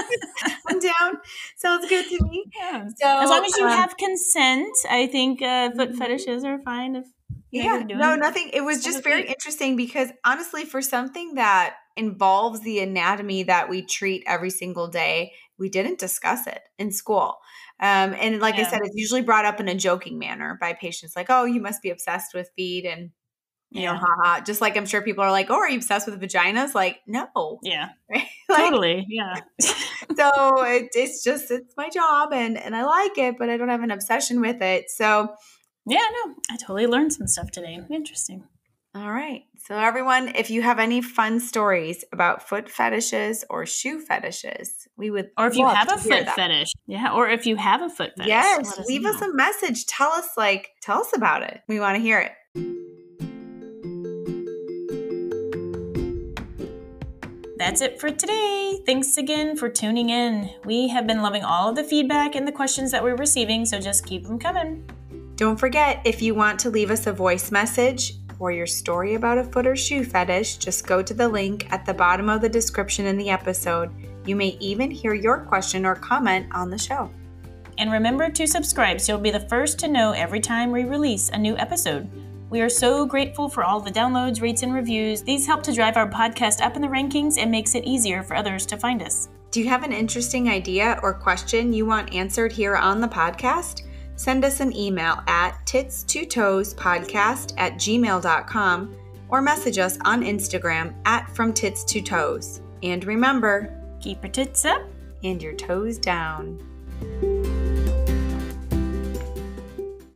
I'm 0.68 0.80
down. 0.80 1.18
Sounds 1.56 1.88
good 1.88 2.06
to 2.08 2.24
me. 2.24 2.44
Yeah. 2.56 2.86
So, 2.96 3.06
as 3.06 3.30
long 3.30 3.44
as 3.44 3.56
you 3.56 3.64
um, 3.64 3.72
have 3.72 3.96
consent, 3.96 4.74
I 4.88 5.06
think 5.06 5.42
uh, 5.42 5.70
foot 5.70 5.90
mm-hmm. 5.90 5.98
fetishes 5.98 6.44
are 6.44 6.58
fine. 6.60 6.96
If 6.96 7.06
yeah, 7.50 7.82
no, 7.86 8.16
nothing. 8.16 8.50
It 8.52 8.62
was 8.62 8.82
just 8.82 9.04
very 9.04 9.26
interesting 9.28 9.76
because 9.76 10.10
honestly, 10.24 10.64
for 10.64 10.82
something 10.82 11.34
that 11.34 11.76
involves 11.96 12.60
the 12.60 12.80
anatomy 12.80 13.44
that 13.44 13.68
we 13.68 13.82
treat 13.82 14.24
every 14.26 14.50
single 14.50 14.88
day, 14.88 15.32
we 15.58 15.68
didn't 15.68 15.98
discuss 15.98 16.46
it 16.46 16.60
in 16.78 16.90
school. 16.90 17.38
Um, 17.80 18.14
and 18.18 18.40
like 18.40 18.56
yeah. 18.56 18.66
I 18.66 18.70
said, 18.70 18.80
it's 18.84 18.96
usually 18.96 19.22
brought 19.22 19.44
up 19.44 19.60
in 19.60 19.68
a 19.68 19.74
joking 19.74 20.18
manner 20.18 20.56
by 20.60 20.74
patients, 20.74 21.16
like, 21.16 21.26
"Oh, 21.28 21.44
you 21.44 21.60
must 21.60 21.82
be 21.82 21.90
obsessed 21.90 22.34
with 22.34 22.50
feet," 22.56 22.86
and 22.86 23.10
you 23.70 23.82
yeah. 23.82 23.92
know, 23.92 23.98
haha. 23.98 24.40
Just 24.42 24.60
like 24.60 24.76
I'm 24.76 24.86
sure 24.86 25.02
people 25.02 25.24
are 25.24 25.30
like, 25.30 25.50
"Oh, 25.50 25.56
are 25.56 25.68
you 25.68 25.78
obsessed 25.78 26.06
with 26.06 26.20
vaginas?" 26.20 26.74
Like, 26.74 27.00
no. 27.06 27.58
Yeah. 27.62 27.90
Right? 28.10 28.26
like, 28.48 28.58
totally. 28.58 29.06
Yeah. 29.08 29.34
so 29.60 30.62
it, 30.64 30.90
it's 30.94 31.24
just 31.24 31.50
it's 31.50 31.74
my 31.76 31.88
job, 31.88 32.32
and 32.32 32.56
and 32.56 32.76
I 32.76 32.84
like 32.84 33.18
it, 33.18 33.36
but 33.38 33.50
I 33.50 33.56
don't 33.56 33.70
have 33.70 33.82
an 33.82 33.90
obsession 33.90 34.40
with 34.40 34.62
it. 34.62 34.90
So. 34.90 35.34
Yeah, 35.86 35.98
no, 35.98 36.34
I 36.50 36.56
totally 36.56 36.86
learned 36.86 37.12
some 37.12 37.26
stuff 37.26 37.50
today. 37.50 37.78
Interesting. 37.90 38.44
All 38.96 39.10
right. 39.10 39.42
So, 39.66 39.76
everyone, 39.76 40.28
if 40.36 40.50
you 40.50 40.62
have 40.62 40.78
any 40.78 41.00
fun 41.00 41.40
stories 41.40 42.04
about 42.12 42.48
foot 42.48 42.70
fetishes 42.70 43.44
or 43.50 43.66
shoe 43.66 43.98
fetishes, 43.98 44.86
we 44.96 45.10
would. 45.10 45.30
Or 45.36 45.48
if 45.48 45.56
you 45.56 45.66
have 45.66 45.90
a 45.90 45.98
foot 45.98 46.28
fetish. 46.28 46.72
Yeah. 46.86 47.12
Or 47.12 47.28
if 47.28 47.44
you 47.44 47.56
have 47.56 47.82
a 47.82 47.88
foot 47.88 48.12
fetish. 48.16 48.28
Yes. 48.28 48.78
Us 48.78 48.86
leave 48.86 49.02
know. 49.02 49.10
us 49.10 49.20
a 49.20 49.34
message. 49.34 49.86
Tell 49.86 50.10
us, 50.10 50.28
like, 50.36 50.68
tell 50.80 51.00
us 51.00 51.10
about 51.12 51.42
it. 51.42 51.60
We 51.66 51.80
want 51.80 51.96
to 51.96 52.02
hear 52.02 52.20
it. 52.20 52.32
That's 57.58 57.80
it 57.80 57.98
for 57.98 58.10
today. 58.10 58.80
Thanks 58.86 59.16
again 59.16 59.56
for 59.56 59.68
tuning 59.68 60.10
in. 60.10 60.50
We 60.64 60.86
have 60.88 61.06
been 61.08 61.20
loving 61.20 61.42
all 61.42 61.70
of 61.70 61.74
the 61.74 61.84
feedback 61.84 62.36
and 62.36 62.46
the 62.46 62.52
questions 62.52 62.92
that 62.92 63.02
we're 63.02 63.16
receiving, 63.16 63.66
so 63.66 63.80
just 63.80 64.06
keep 64.06 64.24
them 64.24 64.38
coming. 64.38 64.88
Don't 65.36 65.58
forget, 65.58 66.00
if 66.04 66.22
you 66.22 66.34
want 66.34 66.60
to 66.60 66.70
leave 66.70 66.92
us 66.92 67.08
a 67.08 67.12
voice 67.12 67.50
message, 67.50 68.12
for 68.38 68.52
your 68.52 68.66
story 68.66 69.14
about 69.14 69.38
a 69.38 69.44
foot 69.44 69.66
or 69.66 69.76
shoe 69.76 70.04
fetish, 70.04 70.56
just 70.56 70.86
go 70.86 71.02
to 71.02 71.14
the 71.14 71.28
link 71.28 71.66
at 71.72 71.86
the 71.86 71.94
bottom 71.94 72.28
of 72.28 72.40
the 72.40 72.48
description 72.48 73.06
in 73.06 73.16
the 73.16 73.30
episode. 73.30 73.90
You 74.26 74.36
may 74.36 74.56
even 74.60 74.90
hear 74.90 75.14
your 75.14 75.38
question 75.38 75.86
or 75.86 75.94
comment 75.94 76.46
on 76.52 76.70
the 76.70 76.78
show. 76.78 77.10
And 77.78 77.90
remember 77.90 78.30
to 78.30 78.46
subscribe 78.46 79.00
so 79.00 79.12
you'll 79.12 79.22
be 79.22 79.30
the 79.30 79.48
first 79.48 79.78
to 79.80 79.88
know 79.88 80.12
every 80.12 80.40
time 80.40 80.70
we 80.70 80.84
release 80.84 81.28
a 81.30 81.38
new 81.38 81.56
episode. 81.56 82.08
We 82.50 82.60
are 82.60 82.68
so 82.68 83.04
grateful 83.04 83.48
for 83.48 83.64
all 83.64 83.80
the 83.80 83.90
downloads, 83.90 84.40
rates, 84.40 84.62
and 84.62 84.72
reviews. 84.72 85.22
These 85.22 85.46
help 85.46 85.62
to 85.64 85.72
drive 85.72 85.96
our 85.96 86.08
podcast 86.08 86.60
up 86.60 86.76
in 86.76 86.82
the 86.82 86.88
rankings 86.88 87.38
and 87.38 87.50
makes 87.50 87.74
it 87.74 87.84
easier 87.84 88.22
for 88.22 88.36
others 88.36 88.64
to 88.66 88.76
find 88.76 89.02
us. 89.02 89.28
Do 89.50 89.60
you 89.60 89.68
have 89.68 89.82
an 89.82 89.92
interesting 89.92 90.48
idea 90.48 90.98
or 91.02 91.14
question 91.14 91.72
you 91.72 91.86
want 91.86 92.14
answered 92.14 92.52
here 92.52 92.76
on 92.76 93.00
the 93.00 93.08
podcast? 93.08 93.83
Send 94.16 94.44
us 94.44 94.60
an 94.60 94.76
email 94.76 95.22
at 95.26 95.58
titstotoespodcast 95.66 97.54
at 97.58 97.74
gmail.com 97.74 98.96
or 99.28 99.42
message 99.42 99.78
us 99.78 99.98
on 100.04 100.22
Instagram 100.22 100.94
at 101.04 101.28
from 101.34 101.52
tits 101.52 101.84
to 101.84 102.00
toes. 102.00 102.60
And 102.82 103.04
remember, 103.04 103.80
keep 104.00 104.22
your 104.22 104.30
tits 104.30 104.64
up 104.64 104.82
and 105.22 105.42
your 105.42 105.54
toes 105.54 105.98
down. 105.98 106.60